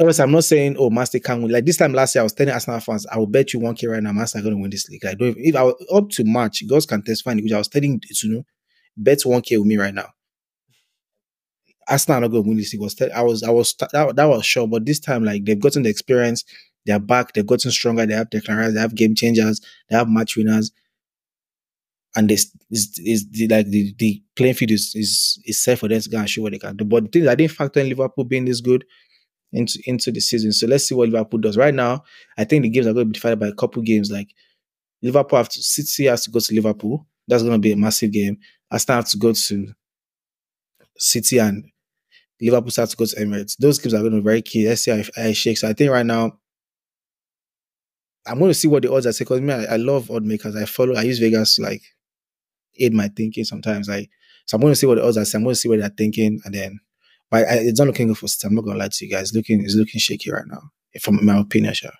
Obviously, 0.00 0.22
I'm 0.22 0.32
not 0.32 0.44
saying 0.44 0.76
oh 0.78 1.04
City 1.04 1.20
can't 1.20 1.42
win. 1.42 1.52
Like 1.52 1.66
this 1.66 1.76
time 1.76 1.92
last 1.92 2.14
year, 2.14 2.22
I 2.22 2.24
was 2.24 2.32
telling 2.32 2.54
Arsenal 2.54 2.80
fans, 2.80 3.06
I 3.06 3.18
will 3.18 3.26
bet 3.26 3.52
you 3.52 3.60
one 3.60 3.74
k 3.74 3.86
right 3.86 4.02
now, 4.02 4.10
are 4.12 4.42
going 4.42 4.56
to 4.56 4.62
win 4.62 4.70
this 4.70 4.88
league. 4.88 5.04
Like 5.04 5.18
don't 5.18 5.36
if 5.36 5.54
I 5.54 5.62
was 5.62 5.74
up 5.92 6.08
to 6.10 6.24
March, 6.24 6.66
girls 6.66 6.86
can 6.86 7.02
testify, 7.02 7.34
which 7.34 7.52
I 7.52 7.58
was 7.58 7.68
telling 7.68 8.00
you 8.22 8.30
know, 8.30 8.44
bet 8.96 9.20
one 9.26 9.42
k 9.42 9.58
with 9.58 9.66
me 9.66 9.76
right 9.76 9.92
now. 9.92 10.08
Arsenal 11.86 12.18
are 12.18 12.20
not 12.22 12.30
going 12.30 12.44
to 12.44 12.48
win 12.48 12.58
this 12.58 12.72
league. 12.72 12.80
Was 12.80 12.94
tell- 12.94 13.12
I 13.14 13.20
was 13.20 13.42
I 13.42 13.50
was 13.50 13.74
that, 13.92 14.16
that 14.16 14.24
was 14.24 14.46
sure, 14.46 14.66
but 14.66 14.86
this 14.86 15.00
time 15.00 15.22
like 15.22 15.44
they've 15.44 15.60
gotten 15.60 15.82
the 15.82 15.90
experience, 15.90 16.44
they're 16.86 16.98
back, 16.98 17.34
they've 17.34 17.46
gotten 17.46 17.70
stronger, 17.70 18.06
they 18.06 18.14
have 18.14 18.30
declarers, 18.30 18.72
they 18.72 18.80
have 18.80 18.94
game 18.94 19.14
changers, 19.14 19.60
they 19.90 19.96
have 19.96 20.08
match 20.08 20.34
winners, 20.34 20.72
and 22.16 22.30
this 22.30 22.50
is 22.70 22.98
is 23.04 23.26
like 23.50 23.66
the, 23.66 23.94
the 23.98 24.22
playing 24.34 24.54
field 24.54 24.70
is, 24.70 24.94
is 24.94 25.42
is 25.44 25.62
set 25.62 25.78
for 25.78 25.88
them 25.88 26.00
to 26.00 26.08
go 26.08 26.18
and 26.18 26.30
show 26.30 26.40
what 26.40 26.52
they 26.52 26.58
can 26.58 26.76
do. 26.76 26.86
But 26.86 27.04
the 27.04 27.10
thing 27.10 27.28
I 27.28 27.34
didn't 27.34 27.52
factor 27.52 27.80
in 27.80 27.90
Liverpool 27.90 28.24
being 28.24 28.46
this 28.46 28.62
good 28.62 28.84
into 29.52 29.78
into 29.84 30.10
the 30.12 30.20
season. 30.20 30.52
So 30.52 30.66
let's 30.66 30.88
see 30.88 30.94
what 30.94 31.08
Liverpool 31.08 31.40
does. 31.40 31.56
Right 31.56 31.74
now, 31.74 32.04
I 32.38 32.44
think 32.44 32.62
the 32.62 32.68
games 32.68 32.86
are 32.86 32.92
going 32.92 33.06
to 33.06 33.10
be 33.10 33.14
divided 33.18 33.40
by 33.40 33.48
a 33.48 33.54
couple 33.54 33.82
games. 33.82 34.10
Like 34.10 34.28
Liverpool 35.02 35.36
have 35.38 35.48
to 35.50 35.62
City 35.62 36.06
has 36.06 36.24
to 36.24 36.30
go 36.30 36.40
to 36.40 36.54
Liverpool. 36.54 37.06
That's 37.28 37.42
going 37.42 37.54
to 37.54 37.58
be 37.58 37.72
a 37.72 37.76
massive 37.76 38.12
game. 38.12 38.38
Arsenal 38.70 38.96
have 38.98 39.08
to 39.10 39.18
go 39.18 39.32
to 39.32 39.66
City 40.96 41.38
and 41.38 41.64
Liverpool 42.40 42.72
have 42.76 42.88
to 42.90 42.96
go 42.96 43.04
to 43.06 43.16
Emirates. 43.16 43.56
Those 43.58 43.78
games 43.78 43.94
are 43.94 44.00
going 44.00 44.12
to 44.12 44.18
be 44.18 44.24
very 44.24 44.42
key. 44.42 44.68
Let's 44.68 44.82
see 44.82 44.90
how 44.90 45.02
it- 45.16 45.34
shakes. 45.34 45.60
So 45.62 45.68
I 45.68 45.72
think 45.72 45.90
right 45.90 46.06
now. 46.06 46.38
I'm 48.26 48.38
going 48.38 48.50
to 48.50 48.54
see 48.54 48.68
what 48.68 48.82
the 48.82 48.92
odds 48.92 49.06
are 49.06 49.12
because 49.18 49.40
me, 49.40 49.52
I, 49.52 49.64
I 49.64 49.76
love 49.76 50.10
odd 50.10 50.24
makers. 50.24 50.54
I 50.54 50.66
follow, 50.66 50.94
I 50.94 51.02
use 51.02 51.18
Vegas 51.18 51.56
to 51.56 51.62
like 51.62 51.80
aid 52.78 52.92
my 52.92 53.08
thinking 53.08 53.44
sometimes. 53.44 53.88
Like, 53.88 54.10
so 54.46 54.56
I'm 54.56 54.60
going 54.60 54.72
to 54.72 54.76
see 54.76 54.86
what 54.86 54.96
the 54.96 55.04
odds 55.06 55.16
are. 55.16 55.24
I'm 55.36 55.42
going 55.42 55.54
to 55.54 55.60
see 55.60 55.68
what 55.70 55.80
they're 55.80 55.88
thinking, 55.88 56.40
and 56.44 56.54
then, 56.54 56.80
but 57.30 57.48
I, 57.48 57.54
it's 57.60 57.78
not 57.78 57.86
looking 57.86 58.08
good 58.08 58.18
for 58.18 58.28
City. 58.28 58.48
I'm 58.48 58.54
not 58.54 58.64
to 58.64 58.74
lie 58.74 58.88
to 58.88 59.04
you 59.04 59.10
guys. 59.10 59.28
It's 59.28 59.34
looking, 59.34 59.62
it's 59.62 59.74
looking 59.74 60.00
shaky 60.00 60.30
right 60.30 60.46
now, 60.46 60.70
from 61.00 61.24
my 61.24 61.38
opinion. 61.38 61.74
Sure. 61.74 61.92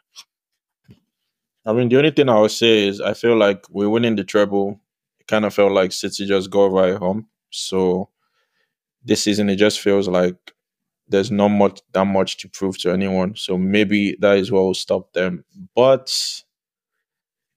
I 1.64 1.72
mean, 1.72 1.88
the 1.88 1.98
only 1.98 2.10
thing 2.10 2.28
I 2.28 2.40
would 2.40 2.50
say 2.50 2.88
is 2.88 3.00
I 3.00 3.14
feel 3.14 3.36
like 3.36 3.64
we're 3.70 3.88
winning 3.88 4.16
the 4.16 4.24
treble. 4.24 4.80
It 5.20 5.26
kind 5.26 5.44
of 5.44 5.54
felt 5.54 5.72
like 5.72 5.92
City 5.92 6.26
just 6.26 6.50
go 6.50 6.66
right 6.66 6.96
home. 6.96 7.28
So 7.50 8.08
this 9.04 9.22
season, 9.22 9.50
it 9.50 9.56
just 9.56 9.80
feels 9.80 10.08
like 10.08 10.36
there's 11.08 11.30
not 11.30 11.48
much 11.48 11.80
that 11.92 12.06
much 12.06 12.38
to 12.38 12.48
prove 12.48 12.78
to 12.78 12.92
anyone. 12.92 13.36
So 13.36 13.58
maybe 13.58 14.16
that 14.20 14.38
is 14.38 14.50
what 14.50 14.62
will 14.62 14.74
stop 14.74 15.12
them. 15.12 15.44
But 15.74 16.12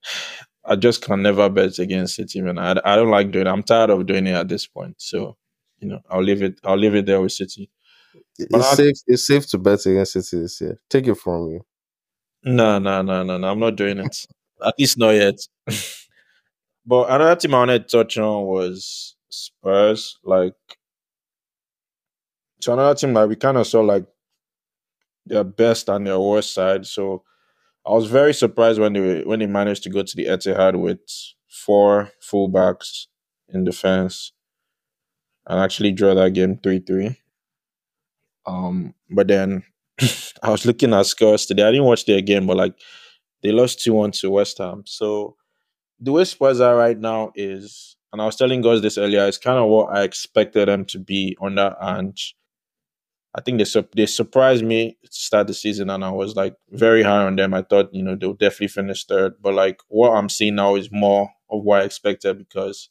I 0.65 0.77
just 0.77 1.01
can 1.01 1.21
never 1.21 1.49
bet 1.49 1.79
against 1.79 2.15
City, 2.15 2.41
man. 2.41 2.57
I, 2.57 2.75
I 2.85 2.95
don't 2.95 3.09
like 3.09 3.31
doing 3.31 3.47
it. 3.47 3.49
I'm 3.49 3.63
tired 3.63 3.89
of 3.89 4.05
doing 4.05 4.27
it 4.27 4.33
at 4.33 4.47
this 4.47 4.65
point. 4.65 4.95
So 4.97 5.37
you 5.83 5.89
know, 5.89 5.99
I'll 6.09 6.23
leave 6.23 6.41
it. 6.41 6.59
I'll 6.63 6.77
leave 6.77 6.95
it 6.95 7.05
there 7.05 7.21
with 7.21 7.31
City. 7.33 7.69
But 8.49 8.59
It's 8.59 8.71
I- 8.73 8.75
safe. 8.75 8.95
It's 9.07 9.27
safe 9.27 9.47
to 9.49 9.57
bet 9.57 9.85
against 9.85 10.13
City 10.13 10.41
this 10.41 10.61
year. 10.61 10.79
Take 10.89 11.07
it 11.07 11.15
from 11.15 11.51
me. 11.51 11.59
No, 12.43 12.79
no, 12.79 13.01
no, 13.01 13.23
no, 13.23 13.37
no. 13.37 13.47
I'm 13.51 13.59
not 13.59 13.75
doing 13.75 13.99
it. 13.99 14.25
At 14.65 14.75
least 14.79 14.97
not 14.97 15.11
yet. 15.11 15.35
but 16.85 17.09
another 17.09 17.35
team 17.35 17.53
I 17.55 17.59
wanted 17.59 17.87
to 17.89 17.97
touch 17.97 18.17
on 18.17 18.45
was 18.45 19.15
Spurs. 19.29 20.17
Like, 20.23 20.53
so 22.61 22.73
another 22.73 22.95
team 22.95 23.13
like 23.13 23.29
we 23.29 23.35
kind 23.35 23.57
of 23.57 23.67
saw 23.67 23.81
like 23.81 24.05
their 25.25 25.43
best 25.43 25.89
and 25.89 26.07
their 26.07 26.19
worst 26.19 26.53
side. 26.53 26.85
So 26.85 27.23
I 27.85 27.91
was 27.91 28.07
very 28.07 28.33
surprised 28.33 28.79
when 28.79 28.93
they 28.93 29.23
when 29.23 29.39
they 29.39 29.47
managed 29.47 29.83
to 29.83 29.89
go 29.89 30.03
to 30.03 30.15
the 30.15 30.25
Etihad 30.25 30.79
with 30.79 30.99
four 31.49 32.11
fullbacks 32.21 33.07
in 33.49 33.63
defense 33.63 34.31
and 35.47 35.59
actually 35.59 35.91
draw 35.91 36.13
that 36.15 36.33
game 36.33 36.57
three 36.57 36.79
three. 36.79 37.17
Um, 38.45 38.93
but 39.09 39.27
then 39.27 39.63
I 40.43 40.49
was 40.49 40.65
looking 40.65 40.93
at 40.93 41.05
scores 41.05 41.45
today. 41.45 41.63
I 41.63 41.71
didn't 41.71 41.85
watch 41.85 42.05
their 42.05 42.21
game, 42.21 42.47
but 42.47 42.57
like 42.57 42.75
they 43.41 43.51
lost 43.51 43.81
2 43.81 43.93
1 43.93 44.11
to 44.11 44.31
West 44.31 44.57
Ham. 44.57 44.83
So 44.85 45.35
the 45.99 46.11
way 46.11 46.25
Spurs 46.25 46.61
are 46.61 46.75
right 46.75 46.97
now 46.97 47.31
is, 47.35 47.95
and 48.13 48.21
I 48.21 48.25
was 48.25 48.35
telling 48.35 48.61
guys 48.61 48.81
this 48.81 48.97
earlier, 48.97 49.25
it's 49.27 49.37
kind 49.37 49.59
of 49.59 49.69
what 49.69 49.95
I 49.95 50.03
expected 50.03 50.67
them 50.67 50.85
to 50.85 50.99
be 50.99 51.37
under. 51.41 51.75
And 51.81 52.17
I 53.35 53.41
think 53.41 53.57
they, 53.57 53.65
sur- 53.65 53.87
they 53.95 54.05
surprised 54.05 54.63
me 54.63 54.97
to 55.03 55.11
start 55.11 55.47
the 55.47 55.53
season, 55.53 55.89
and 55.89 56.05
I 56.05 56.11
was 56.11 56.35
like 56.35 56.55
very 56.69 57.01
high 57.03 57.23
on 57.25 57.35
them. 57.35 57.53
I 57.53 57.63
thought, 57.63 57.93
you 57.93 58.03
know, 58.03 58.15
they'll 58.15 58.33
definitely 58.33 58.67
finish 58.67 59.05
third. 59.05 59.33
But 59.41 59.55
like 59.55 59.81
what 59.87 60.11
I'm 60.11 60.29
seeing 60.29 60.55
now 60.55 60.75
is 60.75 60.91
more 60.91 61.29
of 61.49 61.63
what 61.63 61.81
I 61.81 61.85
expected 61.85 62.37
because. 62.37 62.89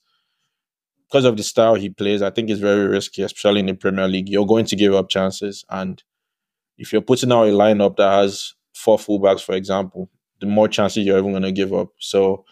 Because 1.12 1.26
of 1.26 1.36
the 1.36 1.42
style 1.42 1.74
he 1.74 1.90
plays, 1.90 2.22
I 2.22 2.30
think 2.30 2.48
it's 2.48 2.58
very 2.58 2.88
risky, 2.88 3.20
especially 3.20 3.60
in 3.60 3.66
the 3.66 3.74
Premier 3.74 4.08
League. 4.08 4.30
You're 4.30 4.46
going 4.46 4.64
to 4.64 4.76
give 4.76 4.94
up 4.94 5.10
chances, 5.10 5.62
and 5.68 6.02
if 6.78 6.90
you're 6.90 7.02
putting 7.02 7.30
out 7.30 7.42
a 7.48 7.50
lineup 7.50 7.96
that 7.96 8.10
has 8.22 8.54
four 8.74 8.96
fullbacks, 8.96 9.44
for 9.44 9.54
example, 9.54 10.08
the 10.40 10.46
more 10.46 10.68
chances 10.68 11.04
you're 11.04 11.18
even 11.18 11.32
going 11.32 11.42
to 11.42 11.52
give 11.52 11.74
up. 11.74 11.90
So 11.98 12.46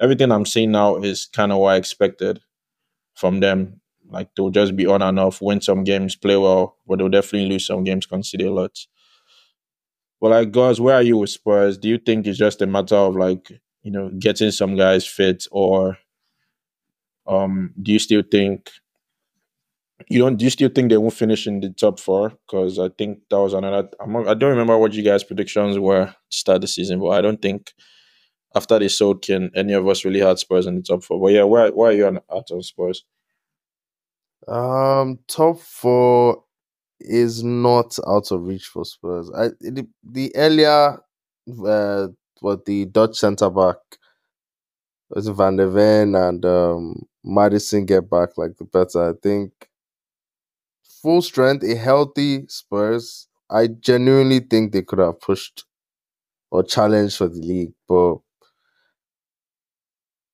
everything 0.00 0.32
I'm 0.32 0.46
seeing 0.46 0.72
now 0.72 0.96
is 0.96 1.26
kind 1.26 1.52
of 1.52 1.58
what 1.58 1.74
I 1.74 1.76
expected 1.76 2.40
from 3.14 3.38
them. 3.38 3.80
Like 4.08 4.34
they'll 4.34 4.50
just 4.50 4.74
be 4.74 4.84
on 4.84 5.00
and 5.00 5.20
off, 5.20 5.40
win 5.40 5.60
some 5.60 5.84
games, 5.84 6.16
play 6.16 6.36
well, 6.36 6.78
but 6.88 6.98
they'll 6.98 7.08
definitely 7.08 7.50
lose 7.50 7.68
some 7.68 7.84
games, 7.84 8.06
concede 8.06 8.42
a 8.42 8.50
lot. 8.52 8.76
But 10.20 10.32
like, 10.32 10.50
guys, 10.50 10.80
where 10.80 10.96
are 10.96 11.02
you 11.02 11.18
with 11.18 11.30
Spurs? 11.30 11.78
Do 11.78 11.88
you 11.88 11.98
think 11.98 12.26
it's 12.26 12.36
just 12.36 12.62
a 12.62 12.66
matter 12.66 12.96
of 12.96 13.14
like, 13.14 13.60
you 13.82 13.92
know, 13.92 14.10
getting 14.18 14.50
some 14.50 14.76
guys 14.76 15.06
fit, 15.06 15.46
or 15.52 15.98
um, 17.26 17.72
do 17.80 17.92
you 17.92 17.98
still 17.98 18.22
think 18.30 18.70
you 20.08 20.18
don't? 20.18 20.36
Do 20.36 20.44
you 20.44 20.50
still 20.50 20.68
think 20.68 20.90
they 20.90 20.96
won't 20.96 21.14
finish 21.14 21.46
in 21.46 21.60
the 21.60 21.70
top 21.70 22.00
four? 22.00 22.30
Because 22.46 22.78
I 22.78 22.88
think 22.90 23.20
that 23.30 23.38
was 23.38 23.54
another. 23.54 23.88
I'm 24.00 24.16
I 24.16 24.34
don't 24.34 24.50
remember 24.50 24.78
what 24.78 24.94
you 24.94 25.02
guys' 25.02 25.24
predictions 25.24 25.78
were 25.78 26.06
to 26.06 26.16
start 26.30 26.60
the 26.60 26.68
season, 26.68 27.00
but 27.00 27.08
I 27.10 27.20
don't 27.20 27.40
think 27.40 27.72
after 28.54 28.78
they 28.78 28.88
sold 28.88 29.22
Kane, 29.22 29.50
any 29.54 29.72
of 29.72 29.86
us 29.88 30.04
really 30.04 30.20
had 30.20 30.38
Spurs 30.38 30.66
in 30.66 30.76
the 30.76 30.82
top 30.82 31.02
four. 31.02 31.20
But 31.20 31.32
yeah, 31.32 31.44
where 31.44 31.70
where 31.72 31.90
are 31.90 31.94
you 31.94 32.06
on 32.06 32.18
out 32.30 32.50
of 32.50 32.64
Spurs? 32.64 33.04
Um, 34.48 35.20
top 35.28 35.60
four 35.60 36.44
is 37.00 37.42
not 37.42 37.98
out 38.06 38.30
of 38.32 38.42
reach 38.42 38.66
for 38.66 38.84
Spurs. 38.84 39.30
I 39.34 39.48
the, 39.60 39.86
the 40.02 40.34
earlier, 40.36 40.98
uh, 41.66 42.08
what 42.40 42.64
the 42.64 42.86
Dutch 42.86 43.18
centre 43.18 43.50
back 43.50 43.76
was 45.12 45.28
it 45.28 45.34
Van 45.34 45.56
der 45.56 45.68
Ven 45.68 46.14
and 46.16 46.44
um 46.44 47.06
Maddison 47.24 47.86
get 47.86 48.10
back 48.10 48.30
like 48.38 48.56
the 48.58 48.64
better. 48.64 49.10
I 49.10 49.12
think 49.22 49.68
full 51.02 51.22
strength, 51.22 51.64
a 51.64 51.74
healthy 51.76 52.46
Spurs. 52.48 53.26
I 53.50 53.66
genuinely 53.68 54.40
think 54.40 54.72
they 54.72 54.82
could 54.82 54.98
have 55.00 55.20
pushed 55.20 55.64
or 56.50 56.62
challenged 56.64 57.18
for 57.18 57.28
the 57.28 57.40
league, 57.40 57.74
but 57.88 58.18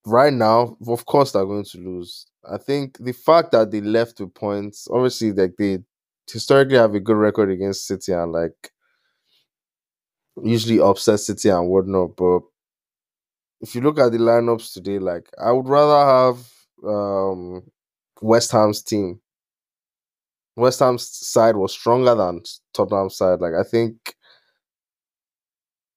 right 0.07 0.33
now, 0.33 0.77
of 0.87 1.05
course, 1.07 1.33
they're 1.33 1.45
going 1.45 1.65
to 1.65 1.79
lose. 1.79 2.27
I 2.51 2.59
think 2.59 2.99
the 2.99 3.13
fact 3.13 3.53
that 3.53 3.71
they 3.71 3.81
left 3.81 4.21
with 4.21 4.35
points, 4.35 4.89
obviously, 4.91 5.33
like 5.33 5.55
they 5.59 5.79
historically 6.31 6.77
have 6.77 6.95
a 6.95 7.01
good 7.01 7.17
record 7.17 7.51
against 7.51 7.87
City 7.87 8.13
and 8.13 8.33
like 8.33 8.71
usually 10.43 10.81
upset 10.81 11.21
City 11.21 11.49
and 11.49 11.69
whatnot. 11.69 12.17
But 12.17 12.43
if 13.61 13.75
you 13.75 13.81
look 13.81 13.99
at 13.99 14.13
the 14.13 14.19
lineups 14.19 14.73
today, 14.73 14.99
like 14.99 15.29
I 15.43 15.53
would 15.53 15.69
rather 15.69 16.07
have 16.11 16.49
um 16.89 17.63
West 18.23 18.53
Ham's 18.53 18.83
team. 18.83 19.21
West 20.57 20.81
Ham's 20.81 21.09
side 21.09 21.57
was 21.57 21.73
stronger 21.73 22.15
than 22.15 22.43
Tottenham's 22.75 23.17
side. 23.17 23.41
Like 23.41 23.55
I 23.55 23.63
think 23.63 24.15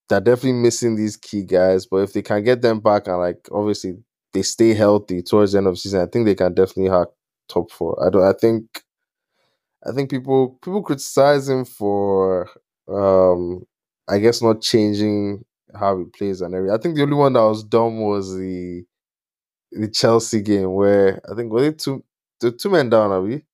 they're 0.08 0.20
definitely 0.20 0.52
missing 0.60 0.96
these 0.96 1.16
key 1.16 1.44
guys, 1.44 1.86
but 1.86 1.98
if 1.98 2.12
they 2.12 2.22
can 2.22 2.42
get 2.44 2.62
them 2.62 2.80
back 2.80 3.06
and 3.06 3.18
like 3.18 3.48
obviously 3.52 3.94
they 4.32 4.42
stay 4.42 4.74
healthy 4.74 5.22
towards 5.22 5.52
the 5.52 5.58
end 5.58 5.66
of 5.66 5.74
the 5.74 5.78
season, 5.78 6.00
I 6.00 6.06
think 6.06 6.26
they 6.26 6.34
can 6.34 6.54
definitely 6.54 6.90
hack 6.90 7.08
top 7.48 7.70
four. 7.70 8.04
I 8.04 8.10
don't. 8.10 8.22
I 8.24 8.32
think. 8.32 8.82
I 9.84 9.92
think 9.92 10.10
people 10.10 10.58
people 10.62 10.82
criticize 10.82 11.48
him 11.48 11.64
for, 11.64 12.48
um, 12.88 13.66
I 14.08 14.18
guess 14.18 14.40
not 14.42 14.60
changing 14.62 15.44
how 15.78 15.98
he 15.98 16.04
plays 16.06 16.40
and 16.40 16.54
everything. 16.54 16.76
I 16.76 16.80
think 16.80 16.96
the 16.96 17.02
only 17.02 17.16
one 17.16 17.32
that 17.34 17.40
was 17.42 17.64
dumb 17.64 18.00
was 18.00 18.36
the 18.36 18.84
the 19.72 19.88
Chelsea 19.88 20.42
game 20.42 20.72
where 20.74 21.20
I 21.30 21.34
think 21.34 21.52
were 21.52 21.62
they 21.62 21.72
two 21.72 22.04
the 22.40 22.52
two 22.52 22.70
men 22.70 22.90
down, 22.90 23.12
are 23.12 23.22
we? 23.22 23.44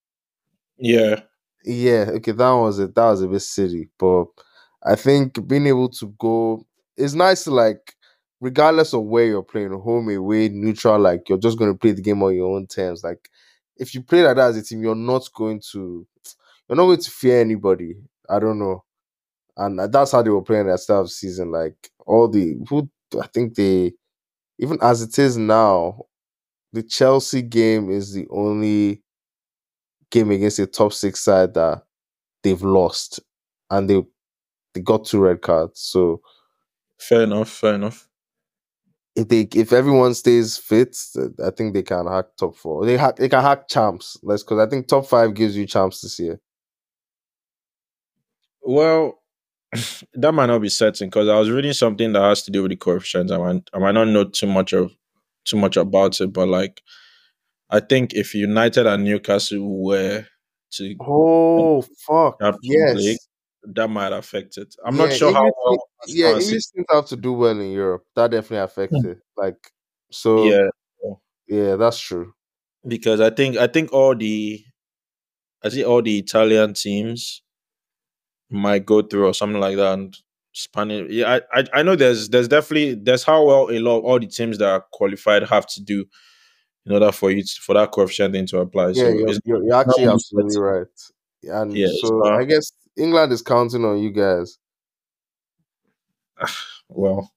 Yeah, 0.78 1.22
Yeah, 1.64 2.06
okay, 2.16 2.32
that 2.32 2.50
was 2.50 2.78
it. 2.78 2.94
That 2.94 3.06
was 3.10 3.22
a 3.22 3.28
bit 3.28 3.40
silly, 3.40 3.88
but 3.98 4.26
I 4.84 4.94
think 4.94 5.46
being 5.48 5.66
able 5.66 5.88
to 5.90 6.14
go 6.18 6.64
it's 6.96 7.14
nice 7.14 7.44
to 7.44 7.52
like, 7.52 7.94
regardless 8.40 8.92
of 8.92 9.04
where 9.04 9.24
you're 9.26 9.42
playing, 9.42 9.70
home, 9.72 10.08
away, 10.10 10.48
neutral, 10.48 10.98
like 10.98 11.28
you're 11.28 11.38
just 11.38 11.58
going 11.58 11.72
to 11.72 11.78
play 11.78 11.92
the 11.92 12.02
game 12.02 12.22
on 12.22 12.34
your 12.34 12.56
own 12.56 12.66
terms. 12.66 13.04
Like, 13.04 13.30
if 13.76 13.94
you 13.94 14.02
play 14.02 14.24
like 14.24 14.36
that 14.36 14.48
as 14.50 14.56
a 14.56 14.62
team, 14.62 14.82
you're 14.82 14.96
not 14.96 15.28
going 15.34 15.60
to, 15.72 16.06
you're 16.68 16.76
not 16.76 16.84
going 16.86 17.00
to 17.00 17.10
fear 17.10 17.40
anybody. 17.40 17.96
I 18.28 18.40
don't 18.40 18.58
know, 18.58 18.84
and 19.58 19.92
that's 19.92 20.12
how 20.12 20.22
they 20.22 20.30
were 20.30 20.42
playing 20.42 20.70
at 20.70 20.80
start 20.80 21.02
of 21.06 21.10
season. 21.12 21.52
Like 21.52 21.90
all 22.06 22.28
the 22.28 22.56
who 22.68 22.88
I 23.22 23.26
think 23.28 23.54
they, 23.56 23.94
even 24.58 24.78
as 24.82 25.02
it 25.02 25.18
is 25.18 25.36
now, 25.38 26.02
the 26.72 26.82
Chelsea 26.82 27.42
game 27.42 27.90
is 27.90 28.12
the 28.14 28.26
only 28.30 29.02
game 30.10 30.30
against 30.30 30.58
a 30.58 30.66
top 30.66 30.92
six 30.92 31.20
side 31.20 31.54
that 31.54 31.82
they've 32.42 32.62
lost, 32.62 33.20
and 33.70 33.88
they 33.90 34.02
they 34.74 34.80
got 34.82 35.06
two 35.06 35.20
red 35.20 35.42
cards. 35.42 35.80
So 35.80 36.22
Fair 36.98 37.22
enough. 37.22 37.48
Fair 37.50 37.74
enough. 37.74 38.08
if 39.16 39.28
they 39.28 39.42
if 39.54 39.72
everyone 39.72 40.14
stays 40.14 40.56
fit, 40.56 40.96
I 41.44 41.50
think 41.50 41.74
they 41.74 41.82
can 41.82 42.06
hack 42.06 42.26
top 42.38 42.56
four. 42.56 42.86
They 42.86 42.96
hack 42.96 43.16
they 43.16 43.28
can 43.28 43.42
hack 43.42 43.68
champs. 43.68 44.16
Let's 44.22 44.42
because 44.42 44.60
I 44.66 44.70
think 44.70 44.86
top 44.86 45.06
five 45.06 45.34
gives 45.34 45.56
you 45.56 45.66
champs 45.66 46.00
this 46.02 46.18
year. 46.20 46.40
Well, 48.62 49.20
that 50.14 50.32
might 50.32 50.46
not 50.46 50.60
be 50.60 50.68
certain 50.68 51.08
because 51.08 51.28
I 51.28 51.38
was 51.38 51.50
reading 51.50 51.72
something 51.72 52.12
that 52.12 52.22
has 52.22 52.42
to 52.42 52.50
do 52.50 52.62
with 52.62 52.70
the 52.70 52.76
coefficients. 52.76 53.32
I 53.32 53.38
might, 53.38 53.68
I 53.74 53.78
might 53.78 53.92
not 53.92 54.08
know 54.08 54.24
too 54.24 54.46
much 54.46 54.72
of 54.72 54.92
too 55.44 55.56
much 55.56 55.76
about 55.76 56.20
it, 56.20 56.32
but 56.32 56.48
like, 56.48 56.82
I 57.70 57.80
think 57.80 58.14
if 58.14 58.34
United 58.34 58.86
and 58.86 59.04
Newcastle 59.04 59.82
were 59.82 60.26
to 60.72 60.94
Oh 61.00 61.82
fuck! 62.06 62.38
Yes, 62.62 62.96
League, 62.96 63.18
that 63.74 63.88
might 63.88 64.12
affect 64.12 64.56
it. 64.56 64.74
I'm 64.84 64.96
not 64.96 65.10
yeah. 65.10 65.16
sure 65.16 65.32
how 65.32 65.42
well. 65.42 65.78
yeah, 66.06 66.26
Arsenal 66.26 66.38
is- 66.38 66.48
English 66.48 66.66
teams 66.74 66.86
have 66.90 67.06
to 67.06 67.16
do 67.16 67.32
well 67.34 67.58
in 67.58 67.72
Europe. 67.72 68.04
That 68.16 68.30
definitely 68.30 68.64
affects 68.64 69.00
hmm. 69.00 69.10
it. 69.10 69.18
Like 69.36 69.70
so, 70.10 70.44
Yeah, 70.44 70.68
yeah, 71.46 71.76
that's 71.76 72.00
true. 72.00 72.32
because 72.86 73.20
I 73.20 73.30
think 73.30 73.56
I 73.56 73.66
think 73.66 73.92
all 73.92 74.14
the 74.14 74.64
I 75.62 75.68
see 75.68 75.84
all 75.84 76.02
the 76.02 76.18
Italian 76.18 76.74
teams 76.74 77.42
might 78.50 78.86
go 78.86 79.02
through 79.02 79.26
or 79.26 79.34
something 79.34 79.60
like 79.60 79.76
that. 79.76 79.92
And 79.94 80.16
Spanish, 80.52 81.10
yeah, 81.10 81.40
I, 81.52 81.60
I 81.60 81.64
I 81.74 81.82
know 81.82 81.96
there's 81.96 82.28
there's 82.30 82.48
definitely 82.48 82.94
there's 82.94 83.22
how 83.22 83.44
well 83.44 83.70
a 83.70 83.78
lot 83.78 84.00
all 84.00 84.18
the 84.18 84.26
teams 84.26 84.58
that 84.58 84.68
are 84.68 84.84
qualified 84.92 85.44
have 85.44 85.66
to 85.68 85.82
do 85.82 86.04
in 86.86 86.92
order 86.92 87.12
for 87.12 87.30
you 87.30 87.42
to, 87.42 87.60
for 87.60 87.74
that 87.74 87.92
coefficient 87.92 88.32
thing 88.34 88.46
to 88.46 88.58
apply. 88.58 88.88
Yeah, 88.88 88.92
so 88.94 89.08
you're, 89.10 89.28
you're, 89.44 89.64
you're 89.64 89.74
actually 89.74 90.06
absolutely 90.06 90.60
right. 90.60 90.86
And 91.42 91.76
Yeah, 91.76 91.88
so 92.00 92.18
not- 92.18 92.40
I 92.40 92.44
guess 92.44 92.72
England 92.96 93.32
is 93.32 93.42
counting 93.42 93.84
on 93.84 93.98
you 93.98 94.10
guys. 94.10 94.58
well. 96.88 97.32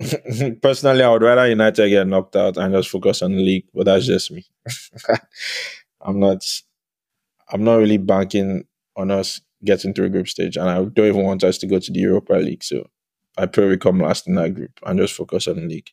Personally, 0.62 1.02
I 1.02 1.10
would 1.10 1.22
rather 1.22 1.48
United 1.48 1.88
get 1.88 2.06
knocked 2.06 2.36
out 2.36 2.56
and 2.56 2.72
just 2.72 2.88
focus 2.88 3.20
on 3.20 3.32
the 3.32 3.42
league, 3.42 3.64
but 3.74 3.86
that's 3.86 4.06
just 4.06 4.30
me. 4.30 4.46
I'm 6.00 6.20
not 6.20 6.44
I'm 7.50 7.64
not 7.64 7.76
really 7.76 7.96
banking 7.96 8.64
on 8.96 9.10
us 9.10 9.40
getting 9.64 9.94
through 9.94 10.06
a 10.06 10.10
group 10.10 10.28
stage, 10.28 10.56
and 10.56 10.68
I 10.68 10.84
don't 10.84 11.06
even 11.06 11.24
want 11.24 11.44
us 11.44 11.58
to 11.58 11.66
go 11.66 11.78
to 11.78 11.92
the 11.92 12.00
Europa 12.00 12.34
League. 12.34 12.64
So 12.64 12.88
I 13.36 13.48
we 13.56 13.76
come 13.76 14.00
last 14.00 14.26
in 14.26 14.34
that 14.34 14.54
group 14.54 14.72
and 14.84 14.98
just 14.98 15.14
focus 15.14 15.46
on 15.46 15.56
the 15.56 15.62
league. 15.66 15.90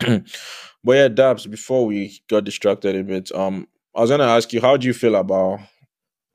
but 0.00 0.92
yeah, 0.92 1.08
Daps, 1.08 1.50
before 1.50 1.86
we 1.86 2.20
got 2.28 2.44
distracted 2.44 2.96
a 2.96 3.02
bit, 3.02 3.32
um, 3.32 3.66
I 3.94 4.00
was 4.00 4.10
gonna 4.10 4.24
ask 4.24 4.52
you, 4.52 4.60
how 4.60 4.76
do 4.76 4.86
you 4.86 4.94
feel 4.94 5.16
about 5.16 5.60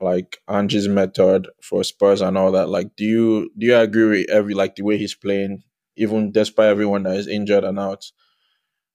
like 0.00 0.38
Ange's 0.48 0.88
method 0.88 1.48
for 1.62 1.82
Spurs 1.82 2.20
and 2.20 2.36
all 2.36 2.52
that? 2.52 2.68
Like, 2.68 2.94
do 2.96 3.04
you 3.04 3.50
do 3.56 3.66
you 3.66 3.76
agree 3.76 4.20
with 4.20 4.30
every 4.30 4.54
like 4.54 4.76
the 4.76 4.82
way 4.82 4.98
he's 4.98 5.14
playing, 5.14 5.62
even 5.96 6.32
despite 6.32 6.68
everyone 6.68 7.04
that 7.04 7.16
is 7.16 7.26
injured 7.26 7.64
and 7.64 7.78
out? 7.78 8.04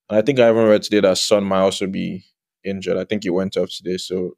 And 0.08 0.18
I 0.18 0.22
think 0.22 0.38
I 0.38 0.50
even 0.50 0.66
read 0.66 0.82
today 0.82 1.00
that 1.00 1.18
Son 1.18 1.44
might 1.44 1.60
also 1.60 1.86
be 1.86 2.24
injured. 2.64 2.96
I 2.96 3.04
think 3.04 3.24
he 3.24 3.30
went 3.30 3.56
off 3.56 3.70
today. 3.70 3.96
So, 3.96 4.36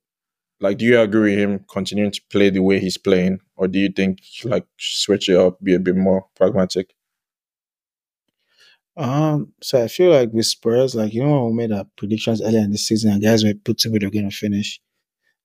like, 0.60 0.78
do 0.78 0.84
you 0.84 1.00
agree 1.00 1.32
with 1.36 1.38
him 1.40 1.64
continuing 1.70 2.10
to 2.12 2.20
play 2.30 2.50
the 2.50 2.60
way 2.60 2.80
he's 2.80 2.98
playing, 2.98 3.40
or 3.56 3.68
do 3.68 3.78
you 3.78 3.90
think 3.90 4.20
like 4.44 4.66
switch 4.78 5.28
it 5.28 5.36
up, 5.36 5.62
be 5.62 5.74
a 5.74 5.78
bit 5.80 5.96
more 5.96 6.26
pragmatic? 6.36 6.94
Um, 8.96 9.52
so 9.60 9.82
I 9.82 9.88
feel 9.88 10.10
like 10.10 10.32
with 10.32 10.46
Spurs, 10.46 10.94
like 10.94 11.12
you 11.12 11.24
know, 11.24 11.46
we 11.46 11.54
made 11.54 11.72
our 11.72 11.84
predictions 11.96 12.40
earlier 12.40 12.60
in 12.60 12.70
the 12.70 12.78
season, 12.78 13.12
and 13.12 13.22
guys 13.22 13.44
were 13.44 13.54
putting 13.54 13.90
where 13.92 13.98
they're 14.00 14.10
going 14.10 14.30
to 14.30 14.36
finish. 14.36 14.80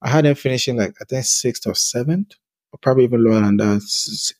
I 0.02 0.10
had 0.10 0.26
them 0.26 0.36
finishing 0.36 0.78
like 0.78 0.96
I 1.02 1.06
think 1.06 1.26
sixth 1.26 1.68
or 1.68 1.76
seventh, 1.76 2.34
or 2.74 2.80
probably 2.82 3.06
even 3.06 3.24
lower 3.24 3.42
than 3.42 3.58
that, 3.58 3.82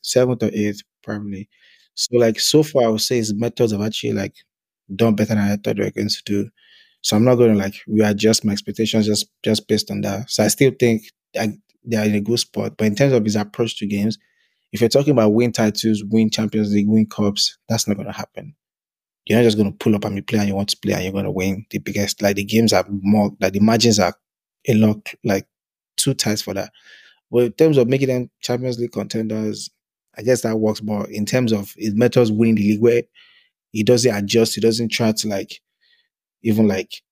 seventh 0.02 0.42
or 0.42 0.50
eighth, 0.52 0.82
probably. 1.02 1.48
So 1.94 2.18
like 2.18 2.40
so 2.40 2.62
far, 2.62 2.84
I 2.84 2.88
would 2.88 3.00
say 3.02 3.16
his 3.18 3.34
methods 3.34 3.72
have 3.72 3.82
actually 3.82 4.14
like 4.14 4.34
done 4.94 5.16
better 5.16 5.34
than 5.34 5.38
I 5.44 5.56
thought 5.56 5.76
they 5.76 5.84
were 5.84 5.90
going 5.90 6.08
to 6.08 6.22
do. 6.24 6.50
So 7.02 7.16
I'm 7.16 7.24
not 7.24 7.36
going 7.36 7.52
to 7.52 7.58
like 7.58 7.74
readjust 7.86 8.44
my 8.44 8.52
expectations 8.52 9.06
just 9.06 9.26
just 9.42 9.66
based 9.68 9.90
on 9.90 10.02
that. 10.02 10.30
So 10.30 10.44
I 10.44 10.48
still 10.48 10.72
think 10.78 11.02
they 11.32 11.96
are 11.96 12.04
in 12.04 12.14
a 12.14 12.20
good 12.20 12.38
spot. 12.38 12.76
But 12.76 12.86
in 12.86 12.94
terms 12.94 13.12
of 13.12 13.24
his 13.24 13.36
approach 13.36 13.78
to 13.78 13.86
games, 13.86 14.18
if 14.72 14.80
you're 14.80 14.90
talking 14.90 15.12
about 15.12 15.32
win 15.32 15.52
titles, 15.52 16.04
win 16.04 16.30
Champions 16.30 16.72
League, 16.72 16.88
win 16.88 17.06
cups, 17.06 17.58
that's 17.68 17.88
not 17.88 17.96
going 17.96 18.06
to 18.06 18.12
happen. 18.12 18.54
You're 19.26 19.38
not 19.38 19.44
just 19.44 19.56
going 19.56 19.70
to 19.70 19.78
pull 19.78 19.94
up 19.94 20.04
and 20.04 20.16
be 20.16 20.22
playing 20.22 20.48
you 20.48 20.54
want 20.54 20.68
to 20.70 20.76
play 20.76 20.92
and 20.92 21.02
you're 21.04 21.12
going 21.12 21.24
to 21.24 21.30
win 21.30 21.66
the 21.70 21.78
biggest. 21.78 22.20
Like 22.22 22.36
the 22.36 22.44
games 22.44 22.72
are 22.72 22.84
more, 22.88 23.30
like 23.40 23.52
the 23.52 23.60
margins 23.60 23.98
are 23.98 24.14
a 24.68 24.74
lot, 24.74 25.12
like 25.24 25.46
too 25.96 26.14
tight 26.14 26.40
for 26.40 26.54
that. 26.54 26.70
But 27.30 27.44
in 27.44 27.52
terms 27.52 27.78
of 27.78 27.88
making 27.88 28.08
them 28.08 28.30
Champions 28.40 28.78
League 28.78 28.92
contenders, 28.92 29.70
I 30.18 30.22
guess 30.22 30.42
that 30.42 30.58
works. 30.58 30.80
But 30.80 31.10
in 31.10 31.26
terms 31.26 31.52
of 31.52 31.72
his 31.76 31.94
methods 31.94 32.32
winning 32.32 32.56
the 32.56 32.72
league, 32.72 32.82
where 32.82 33.02
he 33.70 33.82
doesn't 33.84 34.14
adjust, 34.14 34.54
he 34.56 34.60
doesn't 34.60 34.88
try 34.88 35.12
to 35.12 35.28
like, 35.28 35.60
even 36.42 36.68
like, 36.68 37.02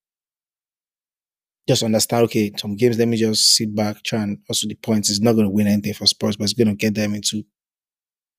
just 1.69 1.83
understand, 1.83 2.25
okay, 2.25 2.51
some 2.57 2.77
games, 2.77 2.99
let 2.99 3.09
me 3.09 3.17
just 3.17 3.55
sit 3.55 3.75
back, 3.75 4.03
try 4.03 4.23
and 4.23 4.39
also 4.49 4.67
the 4.67 4.75
points. 4.75 5.11
It's 5.11 5.21
not 5.21 5.35
going 5.35 5.47
to 5.47 5.51
win 5.51 5.67
anything 5.67 5.93
for 5.93 6.07
Spurs, 6.07 6.37
but 6.37 6.45
it's 6.45 6.55
going 6.55 6.69
to 6.69 6.75
get 6.75 6.95
them 6.95 7.15
into, 7.15 7.45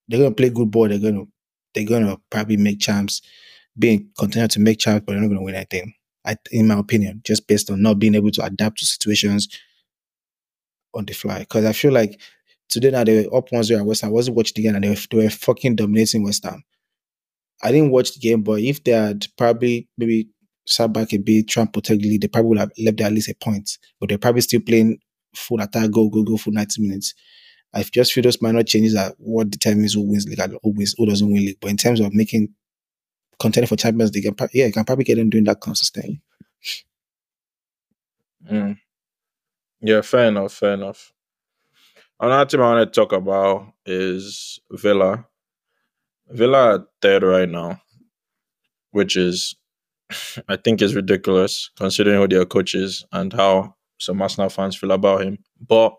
they're 0.08 0.20
going 0.20 0.32
to 0.32 0.36
play 0.36 0.50
good 0.50 0.72
ball. 0.72 0.90
They're 0.90 0.98
going 0.98 1.16
to, 1.16 1.28
they're 1.74 1.86
going 1.86 2.08
to 2.08 2.20
probably 2.32 2.58
make 2.58 2.80
champs 2.80 3.22
being 3.78 4.10
continue 4.18 4.48
to 4.48 4.60
make 4.60 4.80
champs, 4.80 5.06
but 5.06 5.14
they're 5.14 5.22
not 5.22 5.28
going 5.28 5.40
to 5.40 5.46
win 5.46 5.56
anything. 5.56 5.94
I, 6.26 6.38
in 6.52 6.68
my 6.68 6.80
opinion, 6.80 7.22
just 7.24 7.48
based 7.48 7.70
on 7.70 7.82
not 7.82 8.00
being 8.00 8.16
able 8.16 8.32
to 8.32 8.44
adapt 8.44 8.80
to 8.80 8.86
situations 8.86 9.48
on 10.94 11.06
the 11.06 11.14
fly. 11.14 11.40
Because 11.40 11.66
I 11.66 11.74
feel 11.74 11.94
like 11.94 12.20
today 12.68 12.90
now 12.90 13.04
they 13.04 13.28
were 13.28 13.38
up 13.38 13.52
one 13.52 13.64
zero 13.64 13.82
at 13.82 13.86
West 13.86 14.02
Ham. 14.02 14.10
I 14.10 14.14
wasn't 14.14 14.38
watching 14.38 14.54
the 14.56 14.64
game 14.64 14.76
and 14.76 14.84
they 14.84 14.90
were, 14.90 14.96
they 15.12 15.24
were 15.24 15.30
fucking 15.30 15.76
dominating 15.76 16.24
West 16.24 16.44
Ham. 16.46 16.64
I 17.62 17.72
didn't 17.72 17.92
watch 17.92 18.14
the 18.14 18.20
game, 18.20 18.42
but 18.42 18.60
if 18.60 18.84
they 18.84 18.92
had 18.92 19.28
probably 19.38 19.88
maybe 19.98 20.30
sat 20.70 20.94
back 20.94 21.14
a 21.14 21.18
bit, 21.18 21.48
try 21.48 21.62
and 21.62 21.74
protect 21.74 22.02
the 22.02 22.10
lead, 22.10 22.22
they 22.22 22.28
probably 22.28 22.50
would 22.50 22.60
have 22.60 22.72
left 22.78 23.02
at 23.02 23.12
least 23.12 23.30
a 23.30 23.36
point. 23.36 23.78
But 24.00 24.10
they're 24.10 24.18
probably 24.18 24.42
still 24.42 24.62
playing 24.62 25.00
full 25.36 25.62
attack, 25.62 25.92
go, 25.92 26.10
go, 26.10 26.24
go 26.24 26.38
for 26.38 26.52
90 26.52 26.82
minutes. 26.82 27.14
I 27.74 27.84
just 27.84 28.14
feel 28.14 28.24
those 28.24 28.42
minor 28.42 28.64
changes 28.64 28.96
are 28.96 29.14
what 29.18 29.50
determines 29.50 29.94
who 29.94 30.02
wins 30.02 30.28
league 30.28 30.40
and 30.40 30.58
who, 30.64 30.72
wins, 30.72 30.96
who 30.98 31.06
doesn't 31.06 31.32
win 31.32 31.46
league. 31.46 31.58
But 31.62 31.70
in 31.70 31.78
terms 31.78 32.00
of 32.00 32.14
making 32.14 32.54
contending 33.40 33.68
for 33.68 33.76
Champions 33.76 34.14
League, 34.14 34.26
yeah, 34.54 34.66
you 34.66 34.72
can 34.72 34.84
probably 34.84 35.06
get 35.06 35.16
them 35.16 35.30
doing 35.30 35.46
that 35.46 35.62
consistently. 35.62 36.22
Mm. 38.50 38.78
Yeah, 39.82 40.02
fair 40.02 40.28
enough. 40.28 40.54
Fair 40.54 40.74
enough. 40.74 41.14
Another 42.20 42.46
team 42.46 42.62
I 42.62 42.74
want 42.74 42.94
to 42.94 43.00
talk 43.00 43.14
about 43.14 43.74
is 43.86 44.60
Villa. 44.72 45.26
Villa 46.28 46.58
are 46.58 46.88
third 47.02 47.24
right 47.24 47.48
now, 47.48 47.82
which 48.92 49.16
is, 49.16 49.56
I 50.48 50.56
think, 50.56 50.82
is 50.82 50.96
ridiculous 50.96 51.70
considering 51.78 52.20
who 52.20 52.28
their 52.28 52.46
coach 52.46 52.76
is 52.76 53.06
and 53.12 53.32
how 53.32 53.76
some 54.00 54.22
Arsenal 54.22 54.50
fans 54.50 54.76
feel 54.76 54.92
about 54.92 55.22
him. 55.22 55.40
But, 55.66 55.96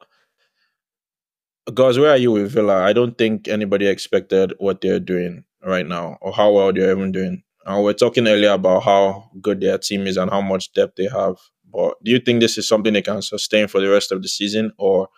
guys, 1.75 1.99
where 1.99 2.11
are 2.11 2.17
you 2.17 2.33
with 2.33 2.53
Villa? 2.53 2.83
I 2.83 2.93
don't 2.93 3.17
think 3.17 3.47
anybody 3.47 3.87
expected 3.87 4.55
what 4.59 4.81
they're 4.81 5.01
doing 5.01 5.45
right 5.65 5.87
now 5.87 6.19
or 6.21 6.33
how 6.33 6.51
well 6.53 6.73
they're 6.73 6.91
even 6.93 7.13
doing. 7.13 7.43
And 7.67 7.85
we're 7.85 7.93
talking 7.93 8.27
earlier 8.27 8.53
about 8.53 8.83
how 8.83 9.31
good 9.41 9.61
their 9.61 9.79
team 9.79 10.07
is 10.07 10.17
and 10.17 10.31
how 10.31 10.41
much 10.41 10.73
depth 10.73 10.97
they 10.97 11.09
have. 11.09 11.37
But 11.73 12.03
do 12.03 12.11
you 12.11 12.19
think 12.19 12.41
this 12.41 12.59
is 12.59 12.67
something 12.67 12.93
they 12.93 13.03
can 13.03 13.23
sustain 13.23 13.69
for 13.69 13.81
the 13.81 13.91
rest 13.91 14.11
of 14.11 14.23
the 14.23 14.29
season, 14.29 14.73
or 14.77 15.09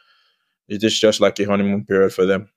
is 0.68 0.80
this 0.80 0.98
just 0.98 1.20
like 1.20 1.38
a 1.38 1.44
honeymoon 1.44 1.86
period 1.86 2.12
for 2.12 2.26
them? 2.26 2.50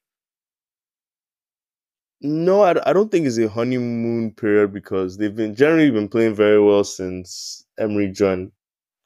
No, 2.22 2.62
I, 2.62 2.72
I 2.90 2.94
don't 2.94 3.12
think 3.12 3.28
it's 3.28 3.38
a 3.38 3.50
honeymoon 3.50 4.32
period 4.32 4.74
because 4.74 5.18
they've 5.18 5.36
been 5.36 5.56
generally 5.56 5.92
been 5.92 6.08
playing 6.10 6.36
very 6.36 6.62
well 6.62 6.84
since 6.84 7.66
Emery 7.78 8.12
joined, 8.12 8.52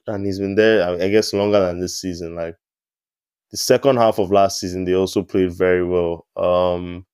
and 0.07 0.25
he's 0.25 0.39
been 0.39 0.55
there. 0.55 0.87
I, 1.01 1.09
guess 1.09 1.33
longer 1.33 1.59
than 1.61 1.79
this 1.79 1.99
season. 2.01 2.35
Like 2.35 2.55
the 3.51 3.57
second 3.57 3.97
half 3.97 4.19
of 4.19 4.31
last 4.31 4.59
season, 4.59 4.85
they 4.85 4.95
also 4.95 5.23
played 5.23 5.53
very 5.53 5.85
well. 5.85 6.27
Um, 6.37 7.05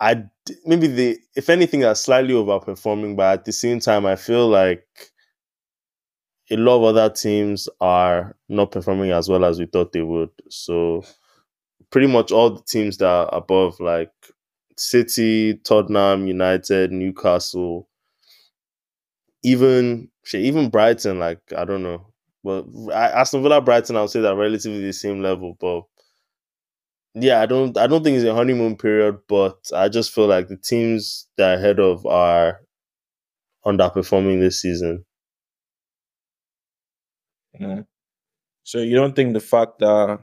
I 0.00 0.24
maybe 0.64 0.86
they, 0.88 1.18
if 1.34 1.48
anything, 1.48 1.84
are 1.84 1.94
slightly 1.94 2.34
overperforming, 2.34 3.16
but 3.16 3.32
at 3.40 3.44
the 3.44 3.52
same 3.52 3.80
time, 3.80 4.06
I 4.06 4.16
feel 4.16 4.48
like 4.48 4.86
a 6.50 6.56
lot 6.56 6.76
of 6.76 6.96
other 6.96 7.12
teams 7.12 7.68
are 7.80 8.36
not 8.48 8.70
performing 8.70 9.10
as 9.10 9.28
well 9.28 9.44
as 9.44 9.58
we 9.58 9.66
thought 9.66 9.92
they 9.92 10.02
would. 10.02 10.30
So 10.48 11.04
pretty 11.90 12.08
much 12.08 12.32
all 12.32 12.50
the 12.50 12.62
teams 12.62 12.98
that 12.98 13.06
are 13.08 13.30
above, 13.34 13.80
like 13.80 14.12
City, 14.78 15.54
Tottenham, 15.64 16.26
United, 16.26 16.92
Newcastle, 16.92 17.88
even 19.42 20.08
shit, 20.24 20.42
even 20.42 20.70
Brighton, 20.70 21.18
like 21.18 21.40
I 21.56 21.64
don't 21.64 21.82
know. 21.82 22.06
But 22.44 22.66
Aston 22.92 23.42
Villa, 23.42 23.60
Brighton, 23.60 23.96
I'll 23.96 24.08
say 24.08 24.20
that 24.20 24.36
relatively 24.36 24.82
the 24.82 24.92
same 24.92 25.22
level. 25.22 25.56
But 25.58 25.82
yeah, 27.14 27.40
I 27.40 27.46
don't 27.46 27.76
I 27.78 27.86
don't 27.86 28.04
think 28.04 28.16
it's 28.16 28.26
a 28.26 28.34
honeymoon 28.34 28.76
period, 28.76 29.18
but 29.28 29.56
I 29.74 29.88
just 29.88 30.12
feel 30.12 30.26
like 30.26 30.48
the 30.48 30.58
teams 30.58 31.28
that 31.38 31.50
are 31.50 31.58
ahead 31.58 31.80
of 31.80 32.04
are 32.06 32.60
underperforming 33.64 34.40
this 34.40 34.60
season. 34.60 35.04
So 38.64 38.78
you 38.80 38.94
don't 38.94 39.16
think 39.16 39.32
the 39.32 39.40
fact 39.40 39.78
that 39.78 40.20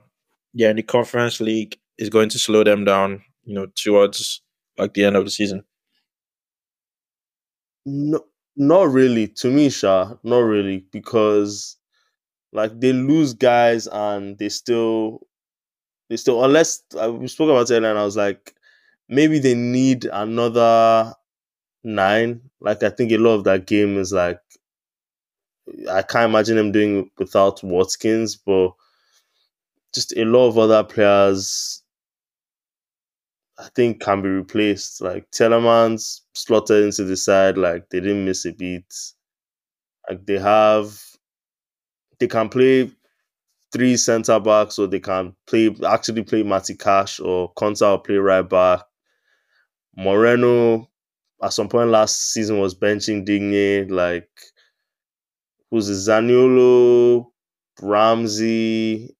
yeah, 0.53 0.69
in 0.69 0.75
the 0.75 0.83
conference 0.83 1.41
league 1.41 1.77
is 1.97 2.09
going 2.09 2.29
to 2.29 2.39
slow 2.39 2.63
them 2.63 2.85
down, 2.85 3.23
you 3.43 3.55
know, 3.55 3.67
towards 3.75 4.42
like 4.77 4.93
the 4.93 5.05
end 5.05 5.15
of 5.15 5.25
the 5.25 5.31
season? 5.31 5.63
No, 7.85 8.25
not 8.55 8.89
really. 8.91 9.27
To 9.27 9.49
me, 9.51 9.69
Sha, 9.69 10.15
not 10.23 10.39
really, 10.39 10.85
because 10.91 11.77
like 12.53 12.79
they 12.79 12.93
lose 12.93 13.33
guys 13.33 13.87
and 13.87 14.37
they 14.37 14.49
still, 14.49 15.27
they 16.09 16.17
still 16.17 16.43
unless 16.43 16.83
uh, 17.01 17.11
we 17.13 17.27
spoke 17.29 17.49
about 17.49 17.71
it 17.71 17.77
and 17.83 17.99
I 17.99 18.03
was 18.05 18.17
like, 18.17 18.55
maybe 19.09 19.39
they 19.39 19.55
need 19.55 20.05
another 20.05 21.13
nine. 21.83 22.41
Like 22.61 22.83
I 22.83 22.89
think 22.91 23.11
a 23.13 23.17
lot 23.17 23.35
of 23.35 23.45
that 23.45 23.67
game 23.67 23.97
is 23.97 24.13
like 24.13 24.41
I 25.89 26.01
can't 26.01 26.29
imagine 26.29 26.57
them 26.57 26.71
doing 26.73 27.09
without 27.17 27.63
Watkins, 27.63 28.35
but 28.35 28.73
just 29.93 30.15
a 30.17 30.25
lot 30.25 30.47
of 30.47 30.57
other 30.57 30.83
players 30.83 31.82
I 33.59 33.69
think 33.75 34.01
can 34.01 34.21
be 34.21 34.29
replaced. 34.29 35.01
Like 35.01 35.29
Tielemans 35.31 36.21
slotted 36.33 36.83
into 36.83 37.03
the 37.03 37.15
side, 37.15 37.57
like 37.57 37.89
they 37.89 37.99
didn't 37.99 38.25
miss 38.25 38.45
a 38.45 38.53
beat. 38.53 38.93
Like 40.09 40.25
they 40.25 40.39
have 40.39 40.99
they 42.19 42.27
can 42.27 42.49
play 42.49 42.91
three 43.71 43.97
centre 43.97 44.39
backs 44.39 44.77
or 44.79 44.87
they 44.87 44.99
can 44.99 45.35
play 45.47 45.75
actually 45.85 46.23
play 46.23 46.43
Matty 46.43 46.75
Cash 46.75 47.19
or 47.19 47.53
Konsa 47.53 47.91
or 47.91 48.01
play 48.01 48.15
right 48.15 48.47
back. 48.47 48.81
Moreno 49.95 50.89
at 51.43 51.53
some 51.53 51.69
point 51.69 51.89
last 51.89 52.31
season 52.31 52.59
was 52.59 52.73
benching 52.73 53.25
Digne, 53.25 53.85
like 53.89 54.29
who's 55.69 55.89
Zaniolo, 55.89 57.27
Ramsey, 57.81 59.15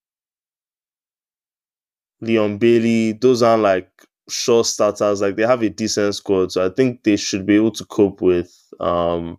Leon 2.20 2.58
Bailey. 2.58 3.12
Those 3.12 3.42
aren't 3.42 3.62
like 3.62 3.90
sure 4.28 4.64
starters. 4.64 5.20
Like 5.20 5.36
they 5.36 5.46
have 5.46 5.62
a 5.62 5.70
decent 5.70 6.14
squad, 6.14 6.52
so 6.52 6.64
I 6.64 6.70
think 6.70 7.02
they 7.04 7.16
should 7.16 7.46
be 7.46 7.56
able 7.56 7.72
to 7.72 7.84
cope 7.86 8.20
with. 8.20 8.52
um 8.80 9.38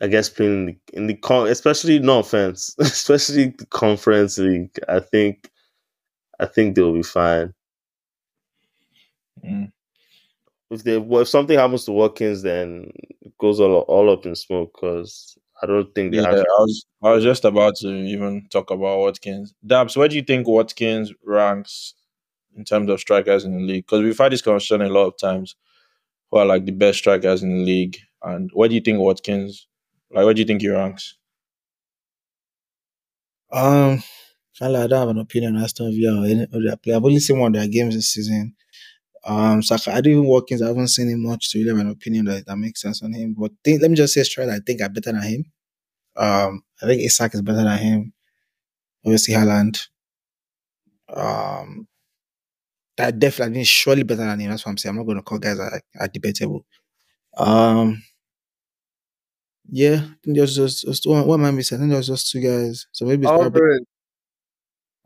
I 0.00 0.08
guess 0.08 0.28
playing 0.28 0.52
in 0.52 0.66
the, 0.66 0.78
in 0.94 1.06
the 1.06 1.14
con, 1.16 1.46
especially 1.48 1.98
no 1.98 2.20
offense, 2.20 2.74
especially 2.78 3.46
the 3.56 3.66
conference 3.66 4.38
league. 4.38 4.78
I 4.88 5.00
think, 5.00 5.50
I 6.40 6.46
think 6.46 6.74
they'll 6.76 6.94
be 6.94 7.02
fine. 7.02 7.54
Mm. 9.44 9.72
If 10.70 10.84
they 10.84 10.98
well, 10.98 11.22
if 11.22 11.28
something 11.28 11.58
happens 11.58 11.84
to 11.84 11.92
Watkins, 11.92 12.42
then 12.42 12.90
it 13.22 13.36
goes 13.38 13.60
all 13.60 13.80
all 13.80 14.10
up 14.10 14.24
in 14.26 14.36
smoke 14.36 14.72
because 14.74 15.36
I 15.62 15.66
don't 15.66 15.92
think 15.94 16.14
they 16.14 16.22
Yeah, 16.22 16.22
have. 16.22 16.34
I 16.38 16.60
was 16.60 16.86
I 17.02 17.10
was 17.12 17.24
just 17.24 17.44
about 17.44 17.74
to 17.76 17.88
even 17.88 18.46
talk 18.50 18.70
about 18.70 18.98
Watkins. 19.00 19.52
Daps, 19.66 19.96
where 19.96 20.08
do 20.08 20.16
you 20.16 20.22
think 20.22 20.46
Watkins 20.46 21.12
ranks 21.24 21.94
in 22.56 22.64
terms 22.64 22.90
of 22.90 23.00
strikers 23.00 23.44
in 23.44 23.56
the 23.56 23.62
league? 23.62 23.86
Because 23.86 24.02
we've 24.02 24.18
had 24.18 24.32
this 24.32 24.42
conversation 24.42 24.82
a 24.82 24.88
lot 24.88 25.06
of 25.06 25.18
times. 25.18 25.56
Who 26.30 26.38
are 26.38 26.46
like 26.46 26.64
the 26.64 26.72
best 26.72 26.98
strikers 26.98 27.42
in 27.42 27.50
the 27.50 27.64
league, 27.64 27.96
and 28.22 28.50
where 28.52 28.68
do 28.68 28.74
you 28.76 28.80
think 28.80 29.00
Watkins? 29.00 29.66
Like, 30.12 30.24
where 30.24 30.34
do 30.34 30.40
you 30.40 30.46
think 30.46 30.62
he 30.62 30.68
ranks? 30.68 31.16
Um, 33.52 34.02
I 34.60 34.68
don't 34.68 34.92
have 34.92 35.08
an 35.08 35.18
opinion 35.18 35.56
on 35.56 35.62
Aston 35.62 35.90
Villa 35.90 36.22
or 36.22 36.26
any 36.26 36.42
other 36.42 36.76
player. 36.76 36.96
I've 36.96 37.04
only 37.04 37.18
seen 37.18 37.38
one 37.38 37.54
of 37.54 37.60
their 37.60 37.68
games 37.68 37.94
this 37.94 38.12
season. 38.12 38.54
Um, 39.24 39.62
Saka, 39.62 39.92
I 39.92 40.00
don't 40.00 40.12
even 40.12 40.26
Watkins. 40.26 40.62
I 40.62 40.68
haven't 40.68 40.88
seen 40.88 41.08
him 41.08 41.24
much 41.24 41.50
to 41.50 41.58
really 41.58 41.70
have 41.70 41.78
an 41.78 41.90
opinion 41.92 42.26
that, 42.26 42.46
that 42.46 42.56
makes 42.56 42.80
sense 42.80 43.02
on 43.02 43.12
him. 43.12 43.34
But 43.38 43.52
let 43.66 43.90
me 43.90 43.96
just 43.96 44.14
say 44.14 44.22
straight, 44.22 44.48
I 44.48 44.60
think 44.64 44.80
I'm 44.82 44.92
better 44.92 45.12
than 45.12 45.22
him. 45.22 45.44
Um, 46.16 46.62
I 46.82 46.86
think 46.86 47.02
Isak 47.02 47.34
is 47.34 47.42
better 47.42 47.64
than 47.64 47.78
him. 47.78 48.12
Obviously, 49.04 49.34
Haaland. 49.34 49.88
Um, 51.08 51.88
that 53.00 53.18
definitely 53.18 53.52
I 53.52 53.56
mean, 53.56 53.64
surely 53.64 54.02
better 54.02 54.24
than 54.24 54.40
him. 54.40 54.50
That's 54.50 54.64
what 54.64 54.70
I'm 54.70 54.78
saying. 54.78 54.90
I'm 54.90 54.96
not 54.98 55.06
going 55.06 55.18
to 55.18 55.22
call 55.22 55.38
guys 55.38 55.58
are, 55.58 55.80
are 55.98 56.08
debatable. 56.08 56.64
Um, 57.36 58.02
yeah, 59.70 59.96
I 59.96 60.14
think 60.22 60.36
there's 60.36 60.56
just, 60.56 60.84
just 60.84 61.06
what, 61.06 61.26
what 61.26 61.40
am 61.40 61.46
I 61.46 61.50
missing? 61.50 61.78
I 61.78 61.80
think 61.80 61.92
there's 61.92 62.08
just 62.08 62.30
two 62.30 62.40
guys. 62.40 62.86
So 62.92 63.04
maybe 63.04 63.22
it's 63.22 63.30
probably 63.30 63.46
Alvarez, 63.46 63.80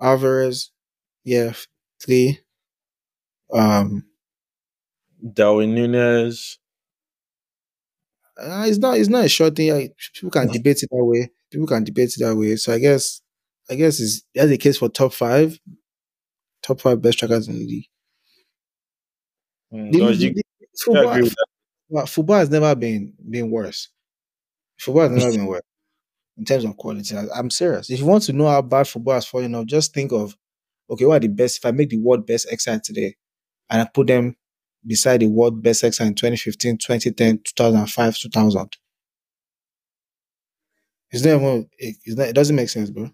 Alvarez. 0.01 0.71
Yeah, 1.25 1.53
three. 2.01 2.41
Um, 3.53 4.05
Darwin 5.33 5.75
Núñez. 5.75 6.59
uh, 8.37 8.65
it's 8.67 8.79
not 8.79 8.99
it's 8.99 9.09
not 9.09 9.25
a 9.25 9.29
short 9.29 9.55
thing. 9.57 9.73
Like, 9.73 9.97
people 10.15 10.31
can 10.31 10.49
debate 10.49 10.83
it 10.83 10.89
that 10.91 11.05
way. 11.05 11.31
People 11.51 11.67
can 11.67 11.85
debate 11.85 12.15
it 12.17 12.25
that 12.25 12.37
way. 12.37 12.57
So 12.57 12.73
I 12.73 12.79
guess 12.79 13.21
I 13.71 13.75
guess 13.75 14.01
it's 14.01 14.23
that's 14.35 14.49
the 14.49 14.59
case 14.59 14.79
for 14.79 14.89
top 14.89 15.13
five, 15.13 15.59
top 16.65 16.81
five 16.81 17.01
best 17.03 17.19
strikers 17.19 17.49
in 17.49 17.55
the 17.59 17.67
league. 17.67 17.87
Mm, 19.73 19.93
The- 19.93 19.99
the- 19.99 20.15
you- 20.15 20.35
the- 20.35 20.43
football, 20.79 21.11
agree 21.11 21.23
with 21.23 21.31
that. 21.35 21.47
football, 21.89 22.07
football 22.07 22.39
has 22.39 22.51
never 22.51 22.75
been 22.75 23.15
been 23.31 23.51
worse. 23.51 23.89
Football 24.79 25.09
has 25.09 25.13
never 25.13 25.33
been 25.39 25.47
worse 25.47 25.63
in 26.39 26.45
terms 26.45 26.65
of 26.65 26.77
quality. 26.77 27.17
I- 27.17 27.29
I'm 27.35 27.51
serious. 27.51 27.91
If 27.91 28.01
you 28.01 28.07
want 28.07 28.25
to 28.25 28.33
know 28.33 28.49
how 28.49 28.63
bad 28.63 28.89
football 28.89 29.15
has 29.15 29.27
fallen 29.27 29.55
off, 29.55 29.67
just 29.67 29.95
think 29.95 30.13
of 30.13 30.37
okay, 30.91 31.07
what 31.07 31.17
are 31.17 31.21
the 31.21 31.29
best? 31.29 31.59
If 31.59 31.67
I 31.67 31.71
make 31.73 31.91
the 31.91 31.99
world 31.99 32.27
best 32.27 32.47
XI 32.51 32.79
today, 32.85 33.17
and 33.71 33.83
I 33.83 33.87
put 33.87 34.07
them 34.09 34.37
beside 34.87 35.21
the 35.21 35.29
world 35.29 35.63
best 35.63 35.83
XI 35.85 36.07
in 36.07 36.15
2015, 36.15 36.79
2010, 36.79 37.41
2005, 37.45 38.17
2000. 38.19 38.77
It's 41.11 41.25
not 41.25 41.41
it, 41.79 41.97
it's 42.05 42.17
not, 42.17 42.29
it 42.29 42.35
doesn't 42.35 42.57
make 42.57 42.69
sense, 42.69 42.91
bro. 42.91 43.11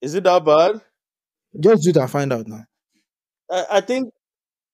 is 0.00 0.14
it 0.14 0.24
that 0.24 0.44
bad? 0.44 0.80
Just 1.58 1.84
do 1.84 1.90
it 1.90 1.96
and 1.96 2.10
find 2.10 2.32
out 2.32 2.46
now. 2.48 2.64
I, 3.50 3.66
I 3.72 3.80
think 3.80 4.12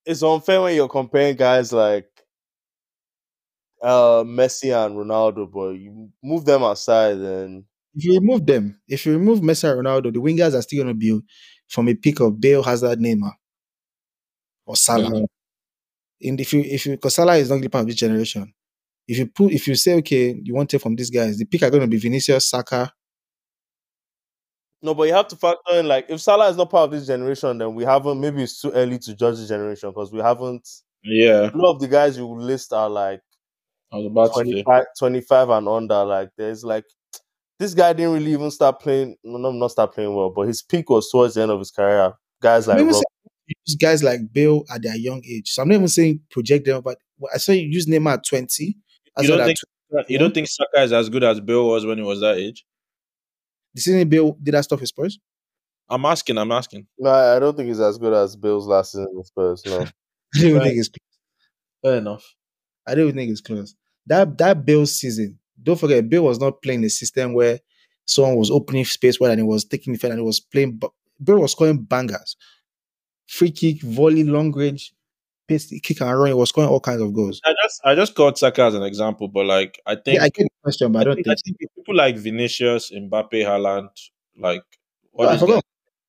it's 0.07 0.23
unfair 0.23 0.63
when 0.63 0.75
you're 0.77 0.89
comparing 0.89 1.37
guys 1.37 1.73
like 1.73 2.09
uh 3.83 4.25
Messi 4.25 4.73
and 4.75 4.97
Ronaldo, 4.97 5.51
but 5.51 5.71
you 5.71 6.11
move 6.23 6.45
them 6.45 6.63
aside 6.63 7.17
and 7.19 7.65
If 7.95 8.05
you 8.05 8.15
remove 8.21 8.47
them, 8.47 8.81
if 8.87 9.07
you 9.07 9.13
remove 9.13 9.41
Messi 9.41 9.69
and 9.71 9.85
Ronaldo, 9.85 10.13
the 10.13 10.21
wingers 10.21 10.55
are 10.55 10.63
still 10.63 10.85
going 10.85 10.95
to 10.95 10.99
be 10.99 11.21
from 11.69 11.89
a 11.89 11.95
pick 11.95 12.21
of 12.21 12.41
Bale, 12.41 12.63
Hazard, 12.63 13.01
Neymar, 13.01 13.33
or 14.67 14.77
Salah. 14.77 15.11
Mhm. 15.11 15.27
And 16.23 16.41
if 16.41 16.53
you 16.53 16.61
if 16.63 16.87
you 16.87 16.93
because 16.93 17.15
Salah 17.15 17.37
is 17.37 17.51
not 17.51 17.61
part 17.71 17.83
of 17.83 17.87
this 17.89 17.97
generation, 17.97 18.53
if 19.09 19.19
you 19.19 19.27
put 19.29 19.53
if 19.53 19.69
you 19.69 19.77
say 19.77 19.95
okay, 19.97 20.41
you 20.43 20.55
want 20.55 20.71
to 20.71 20.77
take 20.79 20.83
from 20.83 20.97
these 20.97 21.11
guys, 21.11 21.39
the 21.39 21.47
pick 21.47 21.63
are 21.65 21.71
going 21.71 21.83
to 21.83 21.89
be 21.89 21.99
Vinicius, 21.99 22.51
Saka. 22.51 22.93
No, 24.83 24.95
but 24.95 25.05
you 25.05 25.15
have 25.15 25.29
to 25.29 25.37
factor 25.37 25.75
in 25.75 25.87
like 25.87 26.07
if 26.09 26.21
Salah 26.21 26.49
is 26.49 26.57
not 26.57 26.71
part 26.71 26.85
of 26.85 26.91
this 26.91 27.07
generation, 27.07 27.59
then 27.59 27.75
we 27.75 27.85
haven't. 27.85 28.21
Maybe 28.21 28.43
it's 28.43 28.61
too 28.61 28.71
early 28.73 28.99
to 29.01 29.15
judge 29.15 29.39
the 29.39 29.47
generation 29.47 29.91
because 29.91 30.13
we 30.13 30.21
haven't. 30.21 30.69
Yeah, 31.03 31.51
A 31.53 31.57
lot 31.57 31.75
of 31.75 31.81
the 31.81 31.89
guys 31.89 32.17
you 32.17 32.27
list 32.27 32.73
are 32.73 32.91
like 32.91 33.21
I 33.93 33.97
was 33.97 34.07
about 34.07 34.35
25, 34.35 34.85
25 34.99 35.51
and 35.51 35.69
under. 35.69 36.05
Like 36.05 36.31
there's 36.37 36.65
like 36.65 36.85
this 37.59 37.75
guy 37.75 37.93
didn't 37.93 38.13
really 38.13 38.33
even 38.33 38.51
start 38.51 38.81
playing. 38.81 39.17
No, 39.25 39.39
no, 39.39 39.53
not 39.53 39.71
start 39.71 39.95
playing 39.95 40.15
well, 40.15 40.31
but 40.31 40.43
his 40.43 40.63
peak 40.63 40.91
was 40.91 41.11
towards 41.11 41.35
the 41.35 41.43
end 41.43 41.51
of 41.51 41.59
his 41.59 41.71
career. 41.71 42.13
Guys 42.43 42.67
like 42.67 42.79
I'm 42.79 42.87
not 42.87 42.91
even 42.91 42.95
Rob- 42.95 43.03
saying 43.03 43.79
guys 43.81 44.03
like 44.03 44.21
Bale 44.33 44.65
at 44.73 44.83
their 44.83 44.97
young 44.97 45.23
age. 45.25 45.51
So 45.53 45.63
I'm 45.63 45.69
not 45.69 45.77
even 45.77 45.89
saying 45.89 46.21
project 46.31 46.67
them, 46.67 46.83
but 46.83 46.99
I 47.33 47.39
saw 47.39 47.53
you 47.53 47.63
use 47.63 47.87
Neymar 47.87 48.15
at 48.15 48.27
20. 48.27 48.77
I 49.17 49.23
You 49.23 49.29
don't 49.29 49.39
that 49.39 49.47
think 49.47 49.59
you 50.09 50.19
don't 50.19 50.35
think 50.35 50.49
Saka 50.49 50.83
is 50.83 50.93
as 50.93 51.09
good 51.09 51.23
as 51.25 51.41
Bill 51.41 51.69
was 51.69 51.87
when 51.87 51.99
he 51.99 52.05
was 52.05 52.21
that 52.21 52.37
age? 52.39 52.67
The 53.77 53.81
season 53.83 54.09
Bill 54.09 54.37
did 54.43 54.55
that 54.55 54.65
stuff 54.65 54.81
with 54.81 54.89
Spurs. 54.89 55.19
I'm 55.89 56.05
asking. 56.05 56.37
I'm 56.39 56.51
asking. 56.51 56.87
no, 56.99 57.11
I 57.11 57.39
don't 57.39 57.57
think 57.57 57.69
he's 57.69 57.79
as 57.81 57.97
good 57.99 58.13
as 58.13 58.35
Bill's 58.35 58.67
last 58.67 58.91
season 58.93 59.07
with 59.13 59.27
Spurs. 59.29 59.63
No, 59.67 59.79
I 60.35 60.39
don't 60.39 60.43
even 60.49 60.55
Right. 60.59 60.65
think 60.69 60.79
it's 60.81 60.91
Fair 61.85 61.99
enough. 61.99 62.25
I 62.89 62.95
don't 62.97 63.13
think 63.15 63.31
it's 63.31 63.41
close. 63.41 63.77
That 64.07 64.37
that 64.39 64.65
Bill 64.67 64.85
season, 64.87 65.39
don't 65.63 65.79
forget, 65.79 66.09
Bill 66.09 66.25
was 66.25 66.41
not 66.41 66.61
playing 66.63 66.83
a 66.85 66.91
system 66.91 67.35
where 67.35 67.61
someone 68.07 68.37
was 68.37 68.51
opening 68.51 68.85
space 68.85 69.21
where 69.21 69.31
and 69.31 69.39
he 69.41 69.45
was 69.47 69.65
taking 69.65 69.93
the 69.93 69.99
field 69.99 70.13
and 70.13 70.21
he 70.21 70.27
was 70.27 70.41
playing. 70.41 70.73
bu- 70.79 70.89
Bill 71.23 71.39
was 71.41 71.53
scoring 71.53 71.79
bangers, 71.83 72.37
free 73.29 73.51
kick, 73.51 73.83
volley, 73.83 74.25
long 74.25 74.53
range, 74.53 74.93
pace, 75.47 75.67
kick 75.83 76.01
and 76.01 76.19
run. 76.19 76.29
He 76.29 76.35
was 76.35 76.49
scoring 76.51 76.71
all 76.71 76.81
kinds 76.81 77.01
of 77.03 77.13
goals. 77.13 77.41
I 77.45 77.55
just 77.63 77.81
I 77.85 77.95
just 77.95 78.15
called 78.15 78.39
Saka 78.39 78.63
as 78.65 78.75
an 78.75 78.83
example, 78.83 79.29
but 79.29 79.47
like 79.47 79.81
I 79.87 79.95
think 79.95 80.17
Yeah, 80.19 80.25
I 80.25 80.29
get 80.29 80.45
the 80.45 80.51
question, 80.63 80.93
but 80.93 81.01
I 81.01 81.05
don't 81.05 81.15
think, 81.17 81.27
think. 81.27 81.39
I 81.39 81.41
think 81.45 81.71
people 81.77 81.95
like 81.97 82.17
Vinicius, 82.17 82.91
Mbappe, 82.91 83.31
Haaland, 83.33 83.89
like 84.39 84.63
Oh, 85.19 85.25
what 85.25 85.29
I 85.29 85.33
those 85.33 85.41
forgot. 85.41 85.55
guys, 85.55 85.63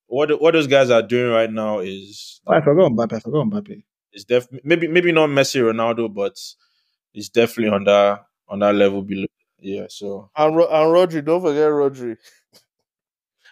what 0.07 0.41
what 0.41 0.51
those 0.53 0.67
guys 0.67 0.89
are 0.89 1.01
doing 1.01 1.31
right 1.31 1.51
now 1.51 1.79
is 1.79 2.41
Oh, 2.47 2.53
I 2.53 2.61
forgot 2.61 2.91
Mbappe. 2.91 3.13
I 3.13 3.19
forgot 3.19 3.45
Mbappe. 3.47 3.83
is 4.13 4.25
def 4.25 4.47
maybe 4.63 4.87
maybe 4.87 5.11
not 5.11 5.29
Messi, 5.29 5.61
Ronaldo, 5.61 6.13
but 6.13 6.37
it's 7.13 7.29
definitely 7.29 7.73
on 7.73 7.83
that 7.85 8.25
on 8.49 8.59
that 8.59 8.75
level 8.75 9.01
below. 9.01 9.25
Yeah, 9.59 9.85
so 9.89 10.29
and 10.35 10.55
Ro- 10.55 10.67
and 10.69 10.93
Rodri. 10.93 11.25
Don't 11.25 11.41
forget 11.41 11.69
Rodri. 11.69 12.15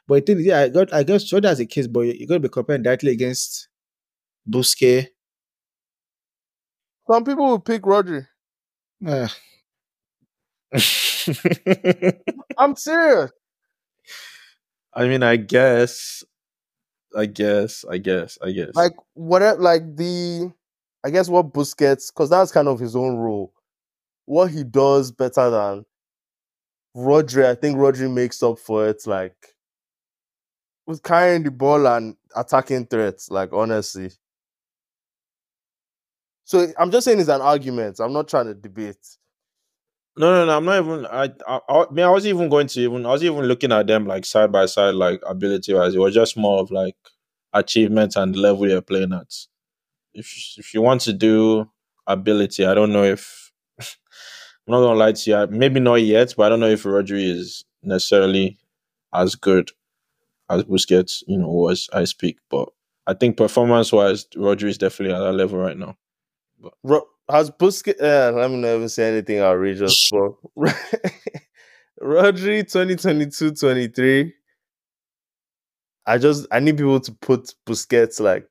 But 0.07 0.25
the 0.25 0.33
thing 0.33 0.39
is, 0.41 0.45
yeah, 0.45 0.59
I 0.61 0.69
got 0.69 0.93
I 0.93 1.01
guess 1.03 1.27
so 1.29 1.39
that's 1.39 1.59
a 1.59 1.65
case, 1.65 1.87
but 1.87 2.01
you're 2.01 2.27
gonna 2.27 2.39
be 2.39 2.49
comparing 2.49 2.83
directly 2.83 3.11
against 3.11 3.69
Busquets. 4.49 5.07
Some 7.09 7.23
people 7.23 7.45
will 7.45 7.59
pick 7.59 7.83
Rodri. 7.83 8.27
Uh, 9.05 9.27
I'm 12.57 12.75
serious. 12.75 13.31
I 14.93 15.07
mean, 15.07 15.23
I 15.23 15.35
guess 15.35 16.23
I 17.15 17.25
guess, 17.25 17.85
I 17.89 17.97
guess, 17.97 18.37
I 18.41 18.51
guess. 18.51 18.75
Like 18.75 18.93
whatever, 19.13 19.61
like 19.61 19.95
the, 19.95 20.51
I 21.03 21.09
guess 21.09 21.29
what 21.29 21.53
Busquets, 21.53 22.11
because 22.13 22.29
that's 22.29 22.51
kind 22.51 22.67
of 22.67 22.79
his 22.79 22.95
own 22.95 23.15
role. 23.15 23.53
What 24.25 24.51
he 24.51 24.63
does 24.63 25.11
better 25.11 25.49
than 25.49 25.85
Rodri, 26.95 27.45
I 27.45 27.55
think 27.55 27.77
Rodri 27.77 28.11
makes 28.11 28.43
up 28.43 28.59
for 28.59 28.87
it. 28.87 29.05
Like 29.05 29.35
with 30.87 31.03
carrying 31.03 31.43
the 31.43 31.51
ball 31.51 31.87
and 31.87 32.15
attacking 32.35 32.87
threats. 32.87 33.29
Like 33.31 33.53
honestly. 33.53 34.11
So 36.45 36.67
I'm 36.77 36.91
just 36.91 37.05
saying 37.05 37.19
it's 37.19 37.27
an 37.29 37.41
argument. 37.41 37.99
I'm 37.99 38.13
not 38.13 38.27
trying 38.27 38.45
to 38.45 38.53
debate. 38.53 38.97
No, 40.15 40.31
no, 40.31 40.45
no. 40.45 40.57
I'm 40.57 40.65
not 40.65 40.83
even. 40.83 41.05
I, 41.07 41.29
I, 41.47 41.59
I, 41.67 41.85
mean, 41.91 42.05
I 42.05 42.09
was 42.09 42.25
even 42.25 42.49
going 42.49 42.67
to 42.67 42.79
even. 42.79 43.05
I 43.05 43.11
was 43.11 43.23
even 43.23 43.45
looking 43.45 43.71
at 43.71 43.87
them 43.87 44.05
like 44.05 44.25
side 44.25 44.51
by 44.51 44.67
side, 44.67 44.93
like 44.95 45.21
ability 45.27 45.73
wise. 45.73 45.95
It 45.95 45.99
was 45.99 46.13
just 46.13 46.37
more 46.37 46.61
of 46.61 46.71
like 46.71 46.95
achievement 47.51 48.15
and 48.15 48.35
level 48.35 48.69
you're 48.69 48.81
playing 48.81 49.11
at. 49.11 49.33
If 50.13 50.55
if 50.57 50.73
you 50.73 50.81
want 50.81 51.01
to 51.01 51.13
do 51.13 51.69
ability, 52.05 52.63
I 52.63 52.75
don't 52.75 52.93
know 52.93 53.03
if 53.03 53.51
I'm 53.79 53.87
not 54.67 54.81
gonna 54.81 54.99
lie 54.99 55.13
to 55.13 55.29
you. 55.31 55.47
Maybe 55.49 55.79
not 55.79 55.95
yet, 55.95 56.35
but 56.37 56.45
I 56.45 56.49
don't 56.49 56.59
know 56.59 56.69
if 56.69 56.83
Rodri 56.83 57.23
is 57.23 57.65
necessarily 57.81 58.59
as 59.11 59.33
good 59.33 59.71
as 60.49 60.63
Busquets, 60.63 61.23
you 61.27 61.37
know, 61.37 61.47
was 61.47 61.89
I 61.91 62.03
speak. 62.03 62.37
But 62.49 62.69
I 63.07 63.15
think 63.15 63.35
performance 63.35 63.91
wise, 63.91 64.25
Rodri 64.35 64.69
is 64.69 64.77
definitely 64.77 65.15
at 65.15 65.19
that 65.19 65.33
level 65.33 65.59
right 65.59 65.77
now. 65.77 65.97
Ro- 66.83 67.07
has 67.29 67.51
Busquets? 67.51 68.01
Uh, 68.01 68.31
let 68.35 68.49
me 68.51 68.57
not 68.57 68.75
even 68.75 68.89
say 68.89 69.09
anything 69.11 69.39
outrageous, 69.39 70.09
but 70.11 70.33
Rodri 72.01 72.63
2022-23. 72.63 74.33
I 76.07 76.17
just 76.17 76.45
I 76.51 76.59
need 76.59 76.77
people 76.77 76.99
to 76.99 77.11
put 77.13 77.53
Busquets 77.65 78.19
like 78.19 78.47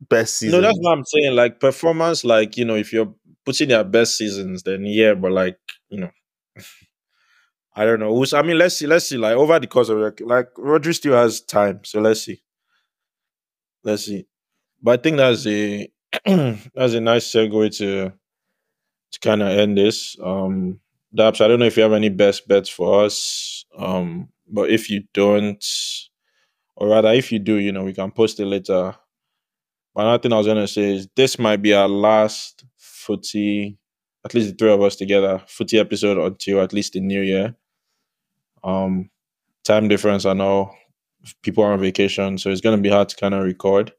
best 0.00 0.38
season. 0.38 0.60
No, 0.60 0.66
that's 0.66 0.78
what 0.80 0.92
I'm 0.92 1.04
saying. 1.04 1.34
Like 1.34 1.60
performance, 1.60 2.24
like 2.24 2.56
you 2.56 2.64
know, 2.64 2.74
if 2.74 2.92
you're 2.92 3.14
putting 3.44 3.70
your 3.70 3.84
best 3.84 4.16
seasons, 4.16 4.62
then 4.62 4.84
yeah, 4.84 5.14
but 5.14 5.32
like 5.32 5.58
you 5.88 6.00
know, 6.00 6.10
I 7.76 7.84
don't 7.84 8.00
know. 8.00 8.24
I 8.32 8.42
mean, 8.42 8.58
let's 8.58 8.76
see, 8.76 8.86
let's 8.86 9.08
see. 9.08 9.18
Like 9.18 9.36
over 9.36 9.58
the 9.60 9.66
course 9.66 9.88
of 9.88 9.98
like, 9.98 10.20
like 10.20 10.52
Rodri 10.54 10.94
still 10.94 11.14
has 11.14 11.40
time, 11.40 11.80
so 11.84 12.00
let's 12.00 12.22
see, 12.22 12.42
let's 13.84 14.06
see. 14.06 14.26
But 14.82 15.00
I 15.00 15.02
think 15.02 15.16
that's 15.18 15.46
a 15.46 15.88
that's 16.74 16.94
a 16.94 17.00
nice 17.00 17.26
segue 17.30 17.76
to 17.78 18.12
to 19.12 19.20
kind 19.20 19.42
of 19.42 19.48
end 19.48 19.78
this. 19.78 20.16
Um, 20.22 20.80
Daps, 21.16 21.40
I 21.40 21.48
don't 21.48 21.60
know 21.60 21.66
if 21.66 21.76
you 21.76 21.82
have 21.82 21.92
any 21.92 22.08
best 22.08 22.48
bets 22.48 22.68
for 22.68 23.04
us. 23.04 23.64
Um, 23.76 24.28
but 24.48 24.70
if 24.70 24.90
you 24.90 25.04
don't, 25.14 25.64
or 26.76 26.88
rather, 26.88 27.12
if 27.12 27.32
you 27.32 27.38
do, 27.38 27.54
you 27.56 27.72
know, 27.72 27.84
we 27.84 27.92
can 27.94 28.10
post 28.10 28.40
it 28.40 28.46
later. 28.46 28.94
But 29.94 30.02
another 30.02 30.22
thing 30.22 30.32
I 30.32 30.38
was 30.38 30.46
gonna 30.46 30.68
say 30.68 30.94
is 30.94 31.08
this 31.16 31.38
might 31.38 31.62
be 31.62 31.72
our 31.74 31.88
last 31.88 32.64
footy, 32.76 33.78
at 34.24 34.34
least 34.34 34.50
the 34.50 34.54
three 34.56 34.72
of 34.72 34.82
us 34.82 34.96
together, 34.96 35.42
footy 35.48 35.78
episode 35.78 36.18
until 36.18 36.60
at 36.60 36.72
least 36.72 36.92
the 36.94 37.00
new 37.00 37.22
year. 37.22 37.56
Um, 38.64 39.10
time 39.64 39.88
difference, 39.88 40.26
I 40.26 40.32
know 40.34 40.74
people 41.42 41.64
are 41.64 41.72
on 41.72 41.80
vacation, 41.80 42.38
so 42.38 42.50
it's 42.50 42.60
gonna 42.60 42.78
be 42.82 42.90
hard 42.90 43.08
to 43.10 43.16
kind 43.16 43.34
of 43.34 43.44
record. 43.44 43.92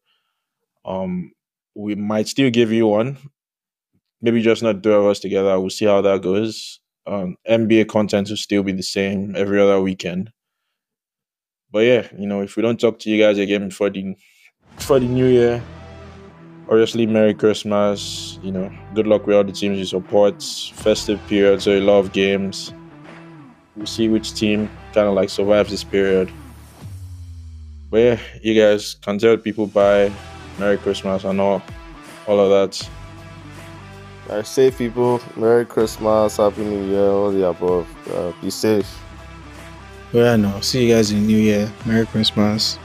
Um, 0.85 1.33
we 1.77 1.93
might 1.95 2.27
still 2.27 2.49
give 2.49 2.71
you 2.71 2.87
one. 2.87 3.17
Maybe 4.19 4.41
just 4.41 4.63
not 4.63 4.81
two 4.81 4.91
of 4.93 5.05
us 5.05 5.19
together. 5.19 5.59
We'll 5.59 5.69
see 5.69 5.85
how 5.85 6.01
that 6.01 6.23
goes. 6.23 6.79
Um, 7.05 7.37
NBA 7.47 7.87
content 7.87 8.29
will 8.29 8.37
still 8.37 8.63
be 8.63 8.71
the 8.71 8.83
same 8.83 9.35
every 9.35 9.61
other 9.61 9.79
weekend. 9.79 10.31
But 11.71 11.79
yeah, 11.79 12.07
you 12.17 12.25
know, 12.25 12.41
if 12.41 12.55
we 12.55 12.63
don't 12.63 12.79
talk 12.79 12.97
to 12.99 13.09
you 13.09 13.21
guys 13.21 13.37
again 13.37 13.67
before 13.69 13.91
the 13.91 14.15
before 14.75 14.99
the 14.99 15.05
new 15.05 15.27
year, 15.27 15.63
obviously 16.67 17.05
Merry 17.05 17.35
Christmas. 17.35 18.39
You 18.41 18.51
know, 18.51 18.71
good 18.95 19.05
luck 19.05 19.27
with 19.27 19.35
all 19.35 19.43
the 19.43 19.51
teams 19.51 19.77
you 19.77 19.85
support. 19.85 20.41
Festive 20.41 21.21
period, 21.27 21.61
so 21.61 21.71
a 21.71 21.79
lot 21.79 21.99
of 21.99 22.11
games. 22.11 22.73
We'll 23.75 23.85
see 23.85 24.09
which 24.09 24.33
team 24.33 24.67
kind 24.93 25.07
of 25.07 25.13
like 25.13 25.29
survives 25.29 25.69
this 25.69 25.83
period. 25.83 26.31
But 27.91 27.97
yeah, 27.97 28.19
you 28.41 28.59
guys 28.59 28.95
can 28.95 29.19
tell 29.19 29.37
people 29.37 29.67
bye. 29.67 30.11
Merry 30.59 30.77
Christmas 30.77 31.23
and 31.23 31.39
all, 31.39 31.61
all 32.27 32.39
of 32.39 32.49
that. 32.49 32.89
I 34.29 34.41
say, 34.41 34.71
people, 34.71 35.21
Merry 35.35 35.65
Christmas, 35.65 36.37
Happy 36.37 36.63
New 36.63 36.85
Year, 36.85 37.09
all 37.09 37.31
the 37.31 37.47
above. 37.47 37.87
Uh, 38.11 38.33
be 38.41 38.49
safe. 38.49 38.99
Well, 40.11 40.37
no. 40.37 40.59
See 40.61 40.87
you 40.87 40.95
guys 40.95 41.11
in 41.11 41.25
New 41.25 41.37
Year. 41.37 41.71
Merry 41.85 42.05
Christmas. 42.05 42.77